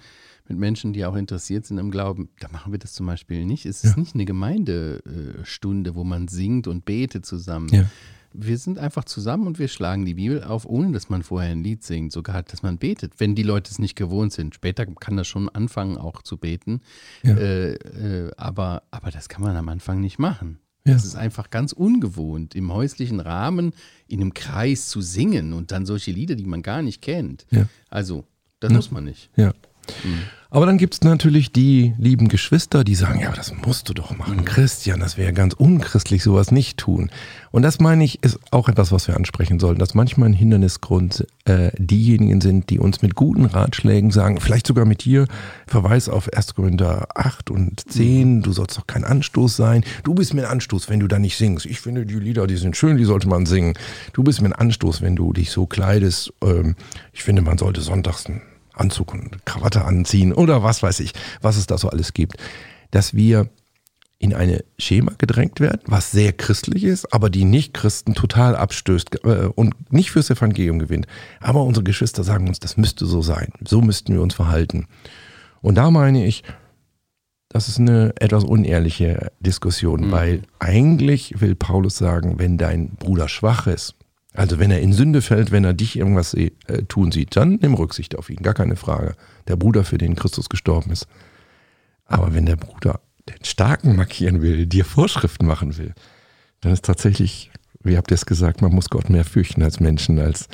mit 0.48 0.58
Menschen, 0.58 0.92
die 0.92 1.04
auch 1.04 1.16
interessiert 1.16 1.66
sind 1.66 1.78
im 1.78 1.90
Glauben. 1.90 2.28
Da 2.40 2.48
machen 2.48 2.72
wir 2.72 2.78
das 2.78 2.92
zum 2.92 3.06
Beispiel 3.06 3.44
nicht. 3.44 3.66
Es 3.66 3.84
ist 3.84 3.96
nicht 3.96 4.14
eine 4.14 4.24
Gemeindestunde, 4.24 5.94
wo 5.94 6.04
man 6.04 6.28
singt 6.28 6.66
und 6.66 6.84
betet 6.84 7.24
zusammen. 7.26 7.68
Ja. 7.68 7.90
Wir 8.34 8.56
sind 8.56 8.78
einfach 8.78 9.04
zusammen 9.04 9.46
und 9.46 9.58
wir 9.58 9.68
schlagen 9.68 10.06
die 10.06 10.14
Bibel 10.14 10.42
auf, 10.42 10.64
ohne 10.64 10.92
dass 10.92 11.10
man 11.10 11.22
vorher 11.22 11.50
ein 11.50 11.62
Lied 11.62 11.84
singt, 11.84 12.12
sogar, 12.12 12.42
dass 12.42 12.62
man 12.62 12.78
betet, 12.78 13.20
wenn 13.20 13.34
die 13.34 13.42
Leute 13.42 13.70
es 13.70 13.78
nicht 13.78 13.94
gewohnt 13.94 14.32
sind. 14.32 14.54
Später 14.54 14.86
kann 14.86 15.16
das 15.18 15.28
schon 15.28 15.50
anfangen, 15.50 15.98
auch 15.98 16.22
zu 16.22 16.38
beten. 16.38 16.80
Ja. 17.22 17.36
Äh, 17.36 17.72
äh, 17.74 18.30
aber, 18.38 18.84
aber 18.90 19.10
das 19.10 19.28
kann 19.28 19.42
man 19.42 19.54
am 19.56 19.68
Anfang 19.68 20.00
nicht 20.00 20.18
machen. 20.18 20.58
Ja. 20.84 20.94
Das 20.94 21.04
ist 21.04 21.14
einfach 21.14 21.50
ganz 21.50 21.72
ungewohnt, 21.72 22.54
im 22.56 22.72
häuslichen 22.72 23.20
Rahmen 23.20 23.72
in 24.08 24.20
einem 24.20 24.34
Kreis 24.34 24.88
zu 24.88 25.00
singen 25.00 25.52
und 25.52 25.70
dann 25.70 25.86
solche 25.86 26.10
Lieder, 26.10 26.34
die 26.34 26.46
man 26.46 26.62
gar 26.62 26.82
nicht 26.82 27.02
kennt. 27.02 27.46
Ja. 27.50 27.68
Also, 27.88 28.24
das 28.58 28.72
muss 28.72 28.90
man 28.90 29.04
nicht. 29.04 29.30
Ja. 29.36 29.52
Aber 30.54 30.66
dann 30.66 30.76
gibt 30.76 30.92
es 30.92 31.00
natürlich 31.00 31.50
die 31.50 31.94
lieben 31.96 32.28
Geschwister, 32.28 32.84
die 32.84 32.94
sagen, 32.94 33.20
ja, 33.20 33.28
aber 33.28 33.38
das 33.38 33.54
musst 33.64 33.88
du 33.88 33.94
doch 33.94 34.14
machen, 34.14 34.44
Christian, 34.44 35.00
das 35.00 35.16
wäre 35.16 35.32
ganz 35.32 35.54
unchristlich, 35.54 36.22
sowas 36.22 36.52
nicht 36.52 36.76
tun. 36.76 37.10
Und 37.52 37.62
das 37.62 37.80
meine 37.80 38.04
ich, 38.04 38.22
ist 38.22 38.38
auch 38.50 38.68
etwas, 38.68 38.92
was 38.92 39.08
wir 39.08 39.16
ansprechen 39.16 39.58
sollten, 39.58 39.78
dass 39.78 39.94
manchmal 39.94 40.28
ein 40.28 40.34
Hindernisgrund 40.34 41.26
äh, 41.46 41.70
diejenigen 41.78 42.42
sind, 42.42 42.68
die 42.68 42.78
uns 42.78 43.00
mit 43.00 43.14
guten 43.14 43.46
Ratschlägen 43.46 44.10
sagen, 44.10 44.40
vielleicht 44.40 44.66
sogar 44.66 44.84
mit 44.84 45.06
dir, 45.06 45.26
Verweis 45.66 46.10
auf 46.10 46.30
1. 46.30 46.54
Korinther 46.54 47.08
8 47.14 47.50
und 47.50 47.90
10, 47.90 48.42
du 48.42 48.52
sollst 48.52 48.76
doch 48.76 48.86
kein 48.86 49.04
Anstoß 49.04 49.56
sein. 49.56 49.84
Du 50.04 50.12
bist 50.12 50.34
mir 50.34 50.42
ein 50.42 50.52
Anstoß, 50.52 50.90
wenn 50.90 51.00
du 51.00 51.08
da 51.08 51.18
nicht 51.18 51.38
singst. 51.38 51.64
Ich 51.64 51.80
finde, 51.80 52.04
die 52.04 52.16
Lieder, 52.16 52.46
die 52.46 52.58
sind 52.58 52.76
schön, 52.76 52.98
die 52.98 53.04
sollte 53.04 53.26
man 53.26 53.46
singen. 53.46 53.72
Du 54.12 54.22
bist 54.22 54.42
mir 54.42 54.48
ein 54.48 54.52
Anstoß, 54.52 55.00
wenn 55.00 55.16
du 55.16 55.32
dich 55.32 55.50
so 55.50 55.64
kleidest. 55.64 56.34
Ähm, 56.44 56.76
ich 57.14 57.22
finde, 57.22 57.40
man 57.40 57.56
sollte 57.56 57.80
sonntags 57.80 58.24
Anzug 58.74 59.12
und 59.12 59.44
Krawatte 59.44 59.84
anziehen 59.84 60.32
oder 60.32 60.62
was 60.62 60.82
weiß 60.82 61.00
ich, 61.00 61.12
was 61.40 61.56
es 61.56 61.66
da 61.66 61.78
so 61.78 61.88
alles 61.88 62.12
gibt. 62.12 62.36
Dass 62.90 63.14
wir 63.14 63.48
in 64.22 64.34
eine 64.34 64.64
Schema 64.78 65.12
gedrängt 65.18 65.58
werden, 65.58 65.80
was 65.86 66.12
sehr 66.12 66.32
christlich 66.32 66.84
ist, 66.84 67.12
aber 67.12 67.28
die 67.28 67.44
Nicht-Christen 67.44 68.14
total 68.14 68.54
abstößt 68.54 69.24
äh, 69.24 69.48
und 69.52 69.92
nicht 69.92 70.12
fürs 70.12 70.30
Evangelium 70.30 70.78
gewinnt. 70.78 71.08
Aber 71.40 71.64
unsere 71.64 71.82
Geschwister 71.82 72.22
sagen 72.22 72.46
uns, 72.46 72.60
das 72.60 72.76
müsste 72.76 73.04
so 73.04 73.20
sein. 73.20 73.52
So 73.66 73.80
müssten 73.80 74.14
wir 74.14 74.22
uns 74.22 74.34
verhalten. 74.34 74.86
Und 75.60 75.74
da 75.74 75.90
meine 75.90 76.24
ich, 76.24 76.44
das 77.48 77.68
ist 77.68 77.80
eine 77.80 78.14
etwas 78.18 78.44
unehrliche 78.44 79.32
Diskussion, 79.40 80.12
weil 80.12 80.42
eigentlich 80.60 81.40
will 81.40 81.56
Paulus 81.56 81.98
sagen, 81.98 82.38
wenn 82.38 82.58
dein 82.58 82.90
Bruder 82.90 83.28
schwach 83.28 83.66
ist, 83.66 83.96
also 84.34 84.58
wenn 84.58 84.70
er 84.70 84.80
in 84.80 84.92
Sünde 84.92 85.20
fällt, 85.22 85.50
wenn 85.50 85.64
er 85.64 85.74
dich 85.74 85.96
irgendwas 85.96 86.34
äh, 86.34 86.50
tun 86.88 87.12
sieht, 87.12 87.36
dann 87.36 87.58
nimm 87.60 87.74
Rücksicht 87.74 88.16
auf 88.16 88.30
ihn, 88.30 88.42
gar 88.42 88.54
keine 88.54 88.76
Frage. 88.76 89.14
Der 89.48 89.56
Bruder, 89.56 89.84
für 89.84 89.98
den 89.98 90.16
Christus 90.16 90.48
gestorben 90.48 90.90
ist. 90.90 91.06
Aber 92.06 92.34
wenn 92.34 92.46
der 92.46 92.56
Bruder 92.56 93.00
den 93.28 93.44
Starken 93.44 93.96
markieren 93.96 94.42
will, 94.42 94.66
dir 94.66 94.84
Vorschriften 94.84 95.46
machen 95.46 95.76
will, 95.76 95.94
dann 96.60 96.72
ist 96.72 96.84
tatsächlich, 96.84 97.50
wie 97.82 97.96
habt 97.96 98.10
ihr 98.10 98.14
es 98.14 98.26
gesagt, 98.26 98.62
man 98.62 98.72
muss 98.72 98.88
Gott 98.90 99.10
mehr 99.10 99.24
fürchten 99.24 99.62
als 99.62 99.80
Menschen, 99.80 100.18
als 100.18 100.48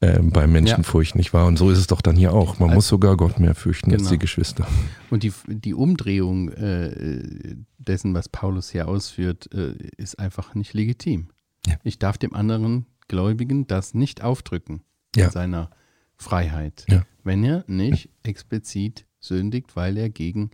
äh, 0.00 0.18
bei 0.20 0.46
Menschenfurcht, 0.46 1.14
nicht 1.14 1.32
wahr? 1.32 1.46
Und 1.46 1.58
so 1.58 1.70
ist 1.70 1.78
es 1.78 1.86
doch 1.86 2.00
dann 2.00 2.16
hier 2.16 2.32
auch. 2.32 2.58
Man 2.58 2.74
muss 2.74 2.88
sogar 2.88 3.16
Gott 3.16 3.38
mehr 3.38 3.54
fürchten 3.54 3.92
als 3.92 4.02
Genau. 4.02 4.10
die 4.10 4.18
Geschwister. 4.18 4.66
Und 5.10 5.22
die, 5.22 5.32
die 5.46 5.74
Umdrehung 5.74 6.48
äh, 6.50 7.54
dessen, 7.78 8.12
was 8.14 8.28
Paulus 8.28 8.70
hier 8.70 8.88
ausführt, 8.88 9.48
äh, 9.54 9.74
ist 9.96 10.18
einfach 10.18 10.54
nicht 10.54 10.74
legitim. 10.74 11.28
Ja. 11.66 11.76
Ich 11.82 11.98
darf 11.98 12.18
dem 12.18 12.34
anderen 12.34 12.86
Gläubigen 13.08 13.66
das 13.66 13.94
nicht 13.94 14.22
aufdrücken 14.22 14.82
Ja. 15.14 15.26
in 15.26 15.30
seiner 15.30 15.70
Freiheit, 16.16 16.84
Ja. 16.88 17.04
wenn 17.24 17.44
er 17.44 17.64
nicht 17.66 18.08
explizit 18.22 19.06
sündigt, 19.20 19.76
weil 19.76 19.96
er 19.96 20.08
gegen 20.10 20.50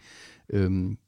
ähm, 0.50 0.98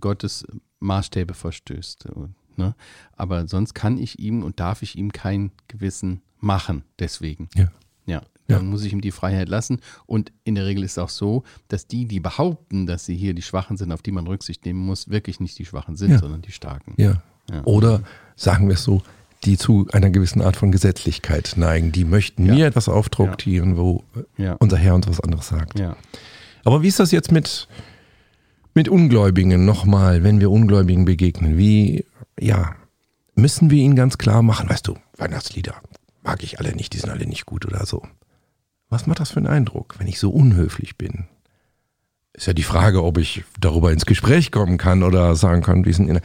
Gottes 0.00 0.46
Maßstäbe 0.80 1.34
verstößt. 1.34 2.08
Ne? 2.56 2.74
Aber 3.12 3.46
sonst 3.48 3.74
kann 3.74 3.98
ich 3.98 4.18
ihm 4.18 4.42
und 4.42 4.60
darf 4.60 4.82
ich 4.82 4.96
ihm 4.96 5.12
kein 5.12 5.52
Gewissen 5.68 6.22
machen, 6.38 6.84
deswegen. 6.98 7.48
Ja. 7.54 7.70
Ja, 8.06 8.22
Ja. 8.48 8.56
dann 8.58 8.66
muss 8.68 8.84
ich 8.84 8.92
ihm 8.92 9.00
die 9.00 9.10
Freiheit 9.10 9.48
lassen. 9.48 9.80
Und 10.06 10.32
in 10.44 10.54
der 10.54 10.66
Regel 10.66 10.84
ist 10.84 10.92
es 10.92 10.98
auch 10.98 11.08
so, 11.08 11.42
dass 11.68 11.86
die, 11.88 12.06
die 12.06 12.20
behaupten, 12.20 12.86
dass 12.86 13.04
sie 13.04 13.16
hier 13.16 13.34
die 13.34 13.42
Schwachen 13.42 13.76
sind, 13.76 13.90
auf 13.92 14.02
die 14.02 14.12
man 14.12 14.26
Rücksicht 14.26 14.64
nehmen 14.64 14.80
muss, 14.80 15.08
wirklich 15.08 15.40
nicht 15.40 15.58
die 15.58 15.64
Schwachen 15.66 15.96
sind, 15.96 16.12
Ja. 16.12 16.18
sondern 16.18 16.42
die 16.42 16.52
Starken. 16.52 16.94
Ja. 16.96 17.22
Ja. 17.50 17.62
Oder 17.64 18.02
sagen 18.36 18.66
wir 18.68 18.74
es 18.74 18.84
so, 18.84 19.02
die 19.44 19.56
zu 19.58 19.86
einer 19.92 20.10
gewissen 20.10 20.42
Art 20.42 20.56
von 20.56 20.72
Gesetzlichkeit 20.72 21.54
neigen. 21.56 21.92
Die 21.92 22.04
möchten 22.04 22.46
Ja. 22.46 22.54
mir 22.54 22.66
etwas 22.66 22.88
aufdruktieren, 22.88 23.76
wo 23.76 24.02
Ja. 24.36 24.54
unser 24.54 24.76
Herr 24.76 24.94
uns 24.94 25.06
was 25.08 25.20
anderes 25.20 25.48
sagt. 25.48 25.78
Ja. 25.78 25.96
Aber 26.64 26.82
wie 26.82 26.88
ist 26.88 26.98
das 26.98 27.12
jetzt 27.12 27.30
mit, 27.30 27.68
mit 28.74 28.88
Ungläubigen 28.88 29.64
nochmal, 29.64 30.22
wenn 30.24 30.40
wir 30.40 30.50
Ungläubigen 30.50 31.04
begegnen? 31.04 31.56
Wie, 31.58 32.04
ja, 32.40 32.74
müssen 33.34 33.70
wir 33.70 33.78
ihnen 33.82 33.94
ganz 33.96 34.18
klar 34.18 34.42
machen, 34.42 34.68
weißt 34.68 34.88
du, 34.88 34.96
Weihnachtslieder 35.16 35.74
mag 36.22 36.42
ich 36.42 36.58
alle 36.58 36.74
nicht, 36.74 36.92
die 36.92 36.98
sind 36.98 37.10
alle 37.10 37.26
nicht 37.26 37.46
gut 37.46 37.66
oder 37.66 37.86
so. 37.86 38.02
Was 38.88 39.06
macht 39.06 39.20
das 39.20 39.30
für 39.30 39.36
einen 39.38 39.46
Eindruck, 39.46 39.94
wenn 39.98 40.06
ich 40.08 40.18
so 40.18 40.30
unhöflich 40.30 40.96
bin? 40.96 41.26
Ist 42.32 42.46
ja 42.46 42.52
die 42.52 42.62
Frage, 42.64 43.02
ob 43.04 43.16
ich 43.18 43.44
darüber 43.60 43.92
ins 43.92 44.06
Gespräch 44.06 44.50
kommen 44.50 44.76
kann 44.76 45.02
oder 45.02 45.34
sagen 45.36 45.62
kann, 45.62 45.84
wie 45.84 45.92
sind. 45.92 46.20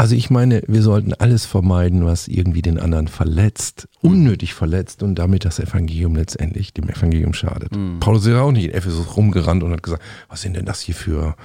Also 0.00 0.14
ich 0.14 0.30
meine, 0.30 0.62
wir 0.66 0.80
sollten 0.80 1.12
alles 1.12 1.44
vermeiden, 1.44 2.06
was 2.06 2.26
irgendwie 2.26 2.62
den 2.62 2.78
anderen 2.78 3.06
verletzt, 3.06 3.86
unnötig 4.00 4.54
verletzt 4.54 5.02
und 5.02 5.16
damit 5.16 5.44
das 5.44 5.58
Evangelium 5.58 6.16
letztendlich 6.16 6.72
dem 6.72 6.88
Evangelium 6.88 7.34
schadet. 7.34 7.72
Paulus 8.00 8.24
ist 8.24 8.32
ja 8.32 8.40
auch 8.40 8.50
nicht 8.50 8.64
in 8.64 8.70
Ephesus 8.70 9.14
rumgerannt 9.18 9.62
und 9.62 9.72
hat 9.72 9.82
gesagt, 9.82 10.02
was 10.30 10.40
sind 10.40 10.56
denn 10.56 10.64
das 10.64 10.80
hier 10.80 10.94
für 10.94 11.36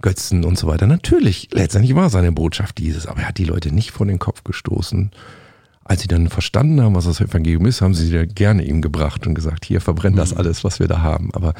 Götzen 0.00 0.46
und 0.46 0.56
so 0.56 0.68
weiter. 0.68 0.86
Natürlich, 0.86 1.50
letztendlich 1.52 1.94
war 1.94 2.08
seine 2.08 2.32
Botschaft 2.32 2.78
dieses, 2.78 3.06
aber 3.06 3.20
er 3.20 3.28
hat 3.28 3.36
die 3.36 3.44
Leute 3.44 3.74
nicht 3.74 3.90
vor 3.90 4.06
den 4.06 4.18
Kopf 4.18 4.42
gestoßen. 4.42 5.10
Als 5.84 6.00
sie 6.00 6.08
dann 6.08 6.30
verstanden 6.30 6.80
haben, 6.80 6.94
was 6.94 7.04
das 7.04 7.20
Evangelium 7.20 7.66
ist, 7.66 7.82
haben 7.82 7.92
sie 7.92 8.06
sie 8.06 8.26
gerne 8.26 8.64
ihm 8.64 8.80
gebracht 8.80 9.26
und 9.26 9.34
gesagt, 9.34 9.66
hier 9.66 9.82
verbrennt 9.82 10.16
das 10.16 10.32
alles, 10.32 10.64
was 10.64 10.80
wir 10.80 10.88
da 10.88 11.02
haben. 11.02 11.28
Aber 11.34 11.52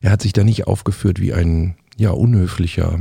er 0.00 0.12
hat 0.12 0.22
sich 0.22 0.32
da 0.32 0.44
nicht 0.44 0.66
aufgeführt 0.66 1.20
wie 1.20 1.34
ein 1.34 1.74
ja 1.98 2.08
unhöflicher 2.08 3.00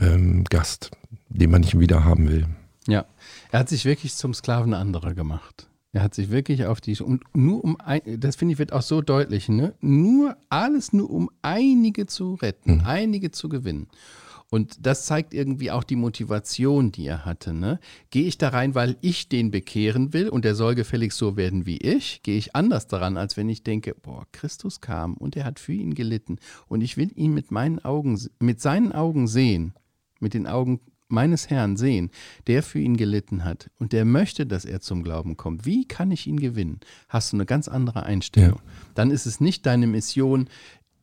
ähm, 0.00 0.44
Gast, 0.44 0.90
den 1.28 1.50
man 1.50 1.60
nicht 1.60 1.78
wieder 1.78 2.04
haben 2.04 2.28
will. 2.28 2.46
Ja, 2.86 3.06
er 3.50 3.60
hat 3.60 3.68
sich 3.68 3.84
wirklich 3.84 4.14
zum 4.14 4.34
Sklaven 4.34 4.74
anderer 4.74 5.14
gemacht. 5.14 5.68
Er 5.92 6.02
hat 6.02 6.14
sich 6.14 6.30
wirklich 6.30 6.66
auf 6.66 6.80
die 6.80 7.00
und 7.00 7.22
nur 7.34 7.62
um 7.62 7.80
ein, 7.80 8.00
das 8.18 8.36
finde 8.36 8.52
ich 8.52 8.58
wird 8.58 8.72
auch 8.72 8.82
so 8.82 9.00
deutlich, 9.00 9.48
ne? 9.48 9.74
Nur 9.80 10.36
alles 10.48 10.92
nur 10.92 11.08
um 11.08 11.30
einige 11.40 12.06
zu 12.06 12.34
retten, 12.34 12.80
einige 12.80 13.30
zu 13.30 13.48
gewinnen. 13.48 13.86
Und 14.50 14.86
das 14.86 15.06
zeigt 15.06 15.34
irgendwie 15.34 15.70
auch 15.70 15.82
die 15.82 15.96
Motivation, 15.96 16.92
die 16.92 17.06
er 17.06 17.24
hatte. 17.24 17.52
Ne? 17.52 17.80
Gehe 18.10 18.24
ich 18.24 18.38
da 18.38 18.50
rein, 18.50 18.76
weil 18.76 18.96
ich 19.00 19.28
den 19.28 19.50
bekehren 19.50 20.12
will 20.12 20.28
und 20.28 20.44
der 20.44 20.54
soll 20.54 20.76
gefälligst 20.76 21.18
so 21.18 21.36
werden 21.36 21.66
wie 21.66 21.78
ich? 21.78 22.22
Gehe 22.22 22.38
ich 22.38 22.54
anders 22.54 22.86
daran, 22.86 23.16
als 23.16 23.36
wenn 23.36 23.48
ich 23.48 23.64
denke, 23.64 23.96
boah, 24.00 24.26
Christus 24.30 24.80
kam 24.80 25.14
und 25.14 25.34
er 25.34 25.44
hat 25.44 25.58
für 25.58 25.72
ihn 25.72 25.94
gelitten 25.94 26.38
und 26.68 26.82
ich 26.82 26.96
will 26.96 27.10
ihn 27.16 27.34
mit 27.34 27.50
meinen 27.50 27.84
Augen, 27.84 28.16
mit 28.38 28.60
seinen 28.60 28.92
Augen 28.92 29.26
sehen, 29.26 29.74
mit 30.20 30.34
den 30.34 30.46
Augen 30.46 30.80
meines 31.14 31.48
Herrn 31.48 31.76
sehen, 31.76 32.10
der 32.46 32.62
für 32.62 32.78
ihn 32.78 32.96
gelitten 32.96 33.44
hat 33.44 33.70
und 33.78 33.92
der 33.92 34.04
möchte, 34.04 34.46
dass 34.46 34.64
er 34.64 34.80
zum 34.80 35.02
Glauben 35.02 35.36
kommt. 35.36 35.64
Wie 35.64 35.86
kann 35.86 36.10
ich 36.10 36.26
ihn 36.26 36.38
gewinnen? 36.38 36.80
Hast 37.08 37.32
du 37.32 37.36
eine 37.36 37.46
ganz 37.46 37.68
andere 37.68 38.02
Einstellung. 38.02 38.58
Ja. 38.58 38.72
Dann 38.94 39.10
ist 39.10 39.26
es 39.26 39.40
nicht 39.40 39.64
deine 39.66 39.86
Mission, 39.86 40.48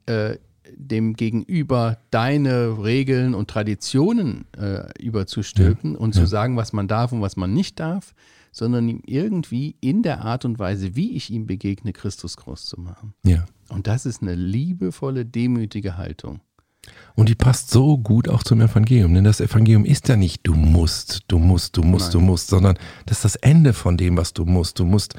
äh, 0.06 0.38
dem 0.76 1.15
Gegenüber 1.15 1.97
deine 2.12 2.84
Regeln 2.84 3.34
und 3.34 3.50
Traditionen 3.50 4.45
äh, 4.58 4.88
überzustülpen 5.02 5.93
ja, 5.93 6.00
und 6.00 6.15
ja. 6.15 6.21
zu 6.21 6.28
sagen, 6.28 6.56
was 6.56 6.74
man 6.74 6.88
darf 6.88 7.12
und 7.12 7.21
was 7.21 7.36
man 7.36 7.54
nicht 7.54 7.80
darf, 7.80 8.13
sondern 8.52 8.88
ihm 8.88 9.02
irgendwie 9.06 9.76
in 9.82 10.04
der 10.04 10.21
Art 10.21 10.45
und 10.45 10.60
Weise, 10.60 10.95
wie 10.95 11.15
ich 11.15 11.30
ihm 11.30 11.47
begegne, 11.47 11.93
Christus 11.93 12.38
groß 12.38 12.65
zu 12.65 12.80
machen. 12.80 13.13
Ja. 13.24 13.45
Und 13.69 13.88
das 13.88 14.06
ist 14.06 14.21
eine 14.21 14.36
liebevolle, 14.36 15.26
demütige 15.26 15.97
Haltung. 15.97 16.41
Und 17.15 17.30
die 17.30 17.36
passt 17.36 17.70
so 17.70 17.98
gut 17.98 18.30
auch 18.30 18.44
zum 18.44 18.62
Evangelium, 18.62 19.13
denn 19.13 19.24
das 19.24 19.41
Evangelium 19.41 19.86
ist 19.86 20.08
ja 20.08 20.15
nicht 20.15 20.41
du 20.44 20.54
musst, 20.54 21.24
du 21.28 21.38
musst, 21.38 21.78
du 21.78 21.84
musst, 21.84 22.06
Nein. 22.06 22.12
du 22.13 22.20
musst, 22.22 22.48
sondern 22.48 22.78
das 23.06 23.17
ist 23.17 23.26
das 23.26 23.36
Ende 23.36 23.74
von 23.74 23.98
dem, 23.98 24.17
was 24.17 24.34
du 24.34 24.46
musst. 24.46 24.80
Du 24.80 24.86
musst 24.86 25.15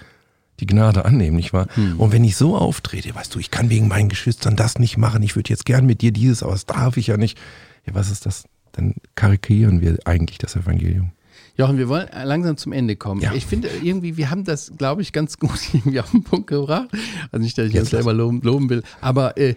die 0.61 0.66
Gnade 0.66 1.05
annehmen, 1.05 1.37
nicht 1.37 1.53
wahr? 1.53 1.66
Hm. 1.75 1.98
Und 2.01 2.12
wenn 2.12 2.25
ich 2.25 2.37
so 2.37 2.57
auftrete, 2.57 3.14
weißt 3.14 3.35
du, 3.35 3.38
ich 3.38 3.51
kann 3.51 3.70
wegen 3.70 3.88
meinen 3.88 4.09
Geschwistern 4.09 4.57
das 4.57 4.79
nicht 4.79 4.96
machen, 4.96 5.22
ich 5.22 5.37
würde 5.37 5.51
jetzt 5.51 5.66
gern 5.66 5.87
mit 5.87 6.03
dir 6.03 6.12
dieses, 6.12 6.42
aber 6.42 6.53
das 6.53 6.66
darf 6.66 6.96
ich 6.96 7.09
ja 7.09 7.16
nicht. 7.16 7.38
Ja, 7.87 7.94
was 7.94 8.11
ist 8.11 8.27
das? 8.27 8.44
Dann 8.72 8.94
karikieren 9.14 9.81
wir 9.81 9.98
eigentlich 10.05 10.38
das 10.38 10.57
Evangelium. 10.57 11.12
Jochen, 11.57 11.77
wir 11.77 11.88
wollen 11.88 12.09
langsam 12.25 12.57
zum 12.57 12.72
Ende 12.72 12.96
kommen. 12.96 13.20
Ja. 13.20 13.35
Ich 13.35 13.44
finde 13.44 13.68
irgendwie, 13.83 14.16
wir 14.16 14.31
haben 14.31 14.44
das, 14.44 14.72
glaube 14.79 15.03
ich, 15.03 15.12
ganz 15.12 15.38
gut 15.38 15.59
irgendwie 15.72 16.01
auf 16.01 16.11
den 16.11 16.25
Punkt 16.25 16.46
gebracht. 16.46 16.88
Also 17.31 17.42
nicht, 17.42 17.59
dass 17.59 17.68
ich 17.68 17.75
jetzt 17.75 17.90
selber 17.90 18.14
loben, 18.14 18.40
loben, 18.40 18.70
will, 18.70 18.83
aber 19.01 19.37
äh, 19.37 19.57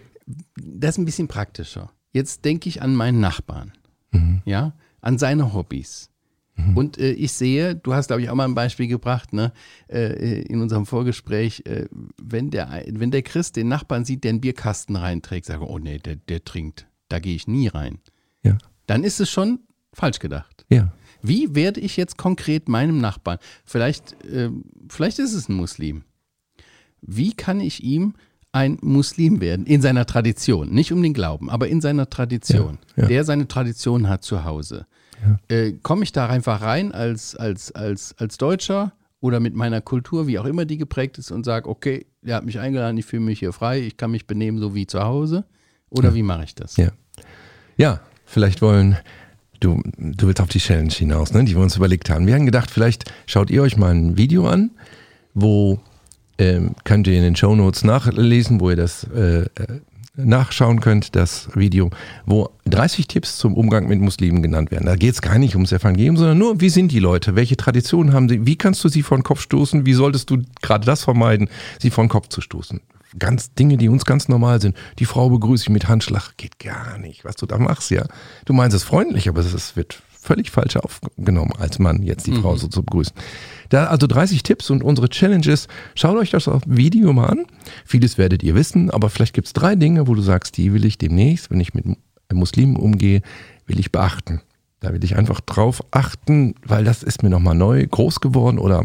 das 0.56 0.94
ist 0.94 0.98
ein 0.98 1.04
bisschen 1.04 1.28
praktischer. 1.28 1.90
Jetzt 2.16 2.46
denke 2.46 2.70
ich 2.70 2.80
an 2.80 2.94
meinen 2.94 3.20
Nachbarn, 3.20 3.72
mhm. 4.10 4.40
ja, 4.46 4.72
an 5.02 5.18
seine 5.18 5.52
Hobbys. 5.52 6.08
Mhm. 6.54 6.74
Und 6.74 6.96
äh, 6.96 7.12
ich 7.12 7.32
sehe, 7.32 7.76
du 7.76 7.92
hast, 7.92 8.06
glaube 8.06 8.22
ich, 8.22 8.30
auch 8.30 8.34
mal 8.34 8.46
ein 8.46 8.54
Beispiel 8.54 8.86
gebracht, 8.86 9.34
ne, 9.34 9.52
äh, 9.88 10.40
in 10.44 10.62
unserem 10.62 10.86
Vorgespräch, 10.86 11.64
äh, 11.66 11.84
wenn, 12.16 12.50
der, 12.50 12.84
wenn 12.88 13.10
der 13.10 13.20
Christ 13.20 13.56
den 13.56 13.68
Nachbarn 13.68 14.06
sieht, 14.06 14.24
der 14.24 14.30
einen 14.30 14.40
Bierkasten 14.40 14.96
reinträgt, 14.96 15.44
sagt, 15.44 15.60
oh 15.60 15.78
nee, 15.78 15.98
der, 15.98 16.16
der 16.16 16.42
trinkt, 16.42 16.86
da 17.10 17.18
gehe 17.18 17.36
ich 17.36 17.48
nie 17.48 17.68
rein. 17.68 17.98
Ja. 18.42 18.56
Dann 18.86 19.04
ist 19.04 19.20
es 19.20 19.28
schon 19.28 19.58
falsch 19.92 20.18
gedacht. 20.18 20.64
Ja. 20.70 20.94
Wie 21.20 21.54
werde 21.54 21.80
ich 21.80 21.98
jetzt 21.98 22.16
konkret 22.16 22.66
meinem 22.66 22.96
Nachbarn, 22.96 23.36
vielleicht, 23.66 24.24
äh, 24.24 24.48
vielleicht 24.88 25.18
ist 25.18 25.34
es 25.34 25.50
ein 25.50 25.56
Muslim, 25.56 26.04
wie 27.02 27.34
kann 27.34 27.60
ich 27.60 27.84
ihm 27.84 28.14
ein 28.56 28.78
Muslim 28.80 29.42
werden, 29.42 29.66
in 29.66 29.82
seiner 29.82 30.06
Tradition, 30.06 30.70
nicht 30.70 30.90
um 30.90 31.02
den 31.02 31.12
Glauben, 31.12 31.50
aber 31.50 31.68
in 31.68 31.82
seiner 31.82 32.08
Tradition, 32.08 32.78
ja, 32.96 33.02
ja. 33.02 33.08
der 33.08 33.24
seine 33.24 33.46
Tradition 33.46 34.08
hat 34.08 34.24
zu 34.24 34.44
Hause. 34.44 34.86
Ja. 35.22 35.54
Äh, 35.54 35.72
Komme 35.82 36.04
ich 36.04 36.12
da 36.12 36.26
einfach 36.28 36.62
rein 36.62 36.92
als, 36.92 37.36
als, 37.36 37.70
als, 37.72 38.14
als 38.18 38.38
Deutscher 38.38 38.92
oder 39.20 39.40
mit 39.40 39.54
meiner 39.54 39.82
Kultur, 39.82 40.26
wie 40.26 40.38
auch 40.38 40.46
immer 40.46 40.64
die 40.64 40.78
geprägt 40.78 41.18
ist, 41.18 41.30
und 41.30 41.44
sage, 41.44 41.68
okay, 41.68 42.06
der 42.22 42.36
hat 42.36 42.46
mich 42.46 42.58
eingeladen, 42.58 42.96
ich 42.96 43.04
fühle 43.04 43.22
mich 43.22 43.40
hier 43.40 43.52
frei, 43.52 43.80
ich 43.80 43.98
kann 43.98 44.10
mich 44.10 44.26
benehmen 44.26 44.58
so 44.58 44.74
wie 44.74 44.86
zu 44.86 45.02
Hause? 45.02 45.44
Oder 45.90 46.14
wie 46.14 46.22
mache 46.22 46.44
ich 46.44 46.54
das? 46.54 46.76
Ja. 46.76 46.88
ja, 47.76 48.00
vielleicht 48.24 48.62
wollen 48.62 48.96
Du, 49.58 49.82
du 49.96 50.26
willst 50.26 50.42
auf 50.42 50.48
die 50.48 50.58
Challenge 50.58 50.92
hinaus, 50.92 51.32
ne, 51.32 51.42
die 51.42 51.54
wir 51.54 51.62
uns 51.62 51.76
überlegt 51.76 52.10
haben. 52.10 52.26
Wir 52.26 52.34
haben 52.34 52.44
gedacht, 52.44 52.70
vielleicht 52.70 53.10
schaut 53.24 53.50
ihr 53.50 53.62
euch 53.62 53.78
mal 53.78 53.90
ein 53.90 54.18
Video 54.18 54.46
an, 54.46 54.70
wo 55.32 55.80
ähm, 56.38 56.74
könnt 56.84 57.06
ihr 57.06 57.16
in 57.16 57.22
den 57.22 57.36
Show 57.36 57.54
Notes 57.54 57.84
nachlesen, 57.84 58.60
wo 58.60 58.70
ihr 58.70 58.76
das 58.76 59.04
äh, 59.04 59.42
äh 59.42 59.80
nachschauen 60.16 60.80
könnt, 60.80 61.14
das 61.14 61.48
Video, 61.54 61.90
wo 62.24 62.50
30 62.64 63.06
Tipps 63.06 63.36
zum 63.36 63.54
Umgang 63.54 63.86
mit 63.86 64.00
Muslimen 64.00 64.42
genannt 64.42 64.70
werden. 64.70 64.86
Da 64.86 64.96
geht 64.96 65.14
es 65.14 65.22
gar 65.22 65.38
nicht 65.38 65.54
ums 65.54 65.72
Evangelium, 65.72 66.16
sondern 66.16 66.38
nur, 66.38 66.60
wie 66.60 66.70
sind 66.70 66.90
die 66.90 66.98
Leute, 66.98 67.36
welche 67.36 67.56
Traditionen 67.56 68.12
haben 68.12 68.28
sie, 68.28 68.46
wie 68.46 68.56
kannst 68.56 68.82
du 68.82 68.88
sie 68.88 69.02
vor 69.02 69.18
den 69.18 69.24
Kopf 69.24 69.40
stoßen, 69.40 69.86
wie 69.86 69.92
solltest 69.92 70.30
du 70.30 70.38
gerade 70.62 70.86
das 70.86 71.04
vermeiden, 71.04 71.48
sie 71.78 71.90
vor 71.90 72.04
den 72.04 72.08
Kopf 72.08 72.28
zu 72.28 72.40
stoßen. 72.40 72.80
Ganz 73.18 73.54
Dinge, 73.54 73.76
die 73.76 73.88
uns 73.88 74.04
ganz 74.04 74.28
normal 74.28 74.60
sind. 74.60 74.76
Die 74.98 75.04
Frau 75.04 75.30
begrüße 75.30 75.64
ich 75.64 75.70
mit 75.70 75.88
Handschlag, 75.88 76.36
geht 76.36 76.58
gar 76.58 76.98
nicht, 76.98 77.24
was 77.24 77.36
du 77.36 77.46
da 77.46 77.58
machst, 77.58 77.90
ja. 77.90 78.04
Du 78.44 78.52
meinst 78.52 78.76
es 78.76 78.84
freundlich, 78.84 79.28
aber 79.28 79.40
es 79.40 79.76
wird 79.76 80.02
völlig 80.26 80.50
falsch 80.50 80.76
aufgenommen, 80.76 81.52
als 81.58 81.78
Mann 81.78 82.02
jetzt 82.02 82.26
die 82.26 82.32
mhm. 82.32 82.42
Frau 82.42 82.56
so 82.56 82.68
zu 82.68 82.82
begrüßen. 82.82 83.14
Da 83.68 83.86
also 83.86 84.06
30 84.06 84.42
Tipps 84.42 84.70
und 84.70 84.82
unsere 84.82 85.08
Challenges. 85.08 85.68
Schaut 85.94 86.16
euch 86.16 86.30
das 86.30 86.48
auf 86.48 86.62
Video 86.66 87.12
mal 87.12 87.26
an. 87.26 87.46
Vieles 87.84 88.18
werdet 88.18 88.42
ihr 88.42 88.54
wissen, 88.54 88.90
aber 88.90 89.10
vielleicht 89.10 89.34
gibt 89.34 89.46
es 89.46 89.52
drei 89.52 89.74
Dinge, 89.74 90.06
wo 90.06 90.14
du 90.14 90.22
sagst, 90.22 90.56
die 90.56 90.72
will 90.72 90.84
ich 90.84 90.98
demnächst, 90.98 91.50
wenn 91.50 91.60
ich 91.60 91.74
mit 91.74 91.84
Muslimen 92.32 92.76
umgehe, 92.76 93.22
will 93.66 93.78
ich 93.78 93.92
beachten. 93.92 94.42
Da 94.80 94.92
will 94.92 95.02
ich 95.02 95.16
einfach 95.16 95.40
drauf 95.40 95.82
achten, 95.90 96.54
weil 96.64 96.84
das 96.84 97.02
ist 97.02 97.22
mir 97.22 97.30
nochmal 97.30 97.54
neu 97.54 97.86
groß 97.86 98.20
geworden 98.20 98.58
oder 98.58 98.84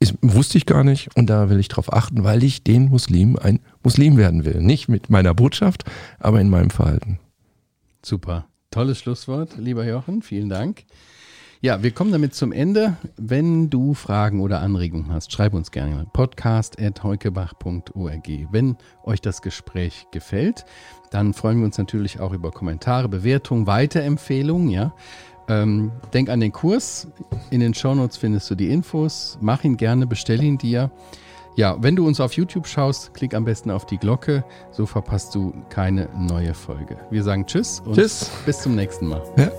ist, 0.00 0.14
wusste 0.22 0.58
ich 0.58 0.66
gar 0.66 0.82
nicht. 0.82 1.14
Und 1.14 1.30
da 1.30 1.50
will 1.50 1.60
ich 1.60 1.68
drauf 1.68 1.92
achten, 1.92 2.24
weil 2.24 2.42
ich 2.42 2.64
den 2.64 2.88
Muslimen 2.88 3.38
ein 3.38 3.60
Muslim 3.82 4.16
werden 4.16 4.44
will. 4.44 4.60
Nicht 4.60 4.88
mit 4.88 5.10
meiner 5.10 5.34
Botschaft, 5.34 5.84
aber 6.18 6.40
in 6.40 6.50
meinem 6.50 6.70
Verhalten. 6.70 7.20
Super. 8.02 8.46
Tolles 8.70 8.98
Schlusswort, 8.98 9.56
lieber 9.58 9.86
Jochen. 9.86 10.22
Vielen 10.22 10.48
Dank. 10.48 10.84
Ja, 11.62 11.82
wir 11.82 11.90
kommen 11.90 12.10
damit 12.10 12.34
zum 12.34 12.52
Ende. 12.52 12.96
Wenn 13.18 13.68
du 13.68 13.92
Fragen 13.92 14.40
oder 14.40 14.62
Anregungen 14.62 15.12
hast, 15.12 15.30
schreib 15.30 15.52
uns 15.52 15.70
gerne 15.70 16.06
podcast.heukebach.org. 16.10 18.28
Wenn 18.50 18.78
euch 19.04 19.20
das 19.20 19.42
Gespräch 19.42 20.06
gefällt, 20.10 20.64
dann 21.10 21.34
freuen 21.34 21.58
wir 21.58 21.66
uns 21.66 21.76
natürlich 21.76 22.18
auch 22.18 22.32
über 22.32 22.50
Kommentare, 22.50 23.10
Bewertungen, 23.10 23.66
Weiterempfehlungen. 23.66 24.70
Ja? 24.70 24.94
Ähm, 25.48 25.92
denk 26.14 26.30
an 26.30 26.40
den 26.40 26.52
Kurs. 26.52 27.08
In 27.50 27.60
den 27.60 27.74
Shownotes 27.74 28.16
findest 28.16 28.50
du 28.50 28.54
die 28.54 28.70
Infos. 28.70 29.36
Mach 29.42 29.62
ihn 29.62 29.76
gerne, 29.76 30.06
bestell 30.06 30.42
ihn 30.42 30.56
dir. 30.56 30.90
Ja, 31.56 31.76
wenn 31.82 31.94
du 31.94 32.06
uns 32.06 32.20
auf 32.20 32.32
YouTube 32.32 32.66
schaust, 32.66 33.12
klick 33.12 33.34
am 33.34 33.44
besten 33.44 33.70
auf 33.70 33.84
die 33.84 33.98
Glocke, 33.98 34.44
so 34.70 34.86
verpasst 34.86 35.34
du 35.34 35.52
keine 35.68 36.08
neue 36.16 36.54
Folge. 36.54 36.96
Wir 37.10 37.22
sagen 37.22 37.44
Tschüss 37.44 37.80
und 37.80 37.96
tschüss. 37.96 38.30
bis 38.46 38.62
zum 38.62 38.76
nächsten 38.76 39.08
Mal. 39.08 39.22
Ja. 39.36 39.50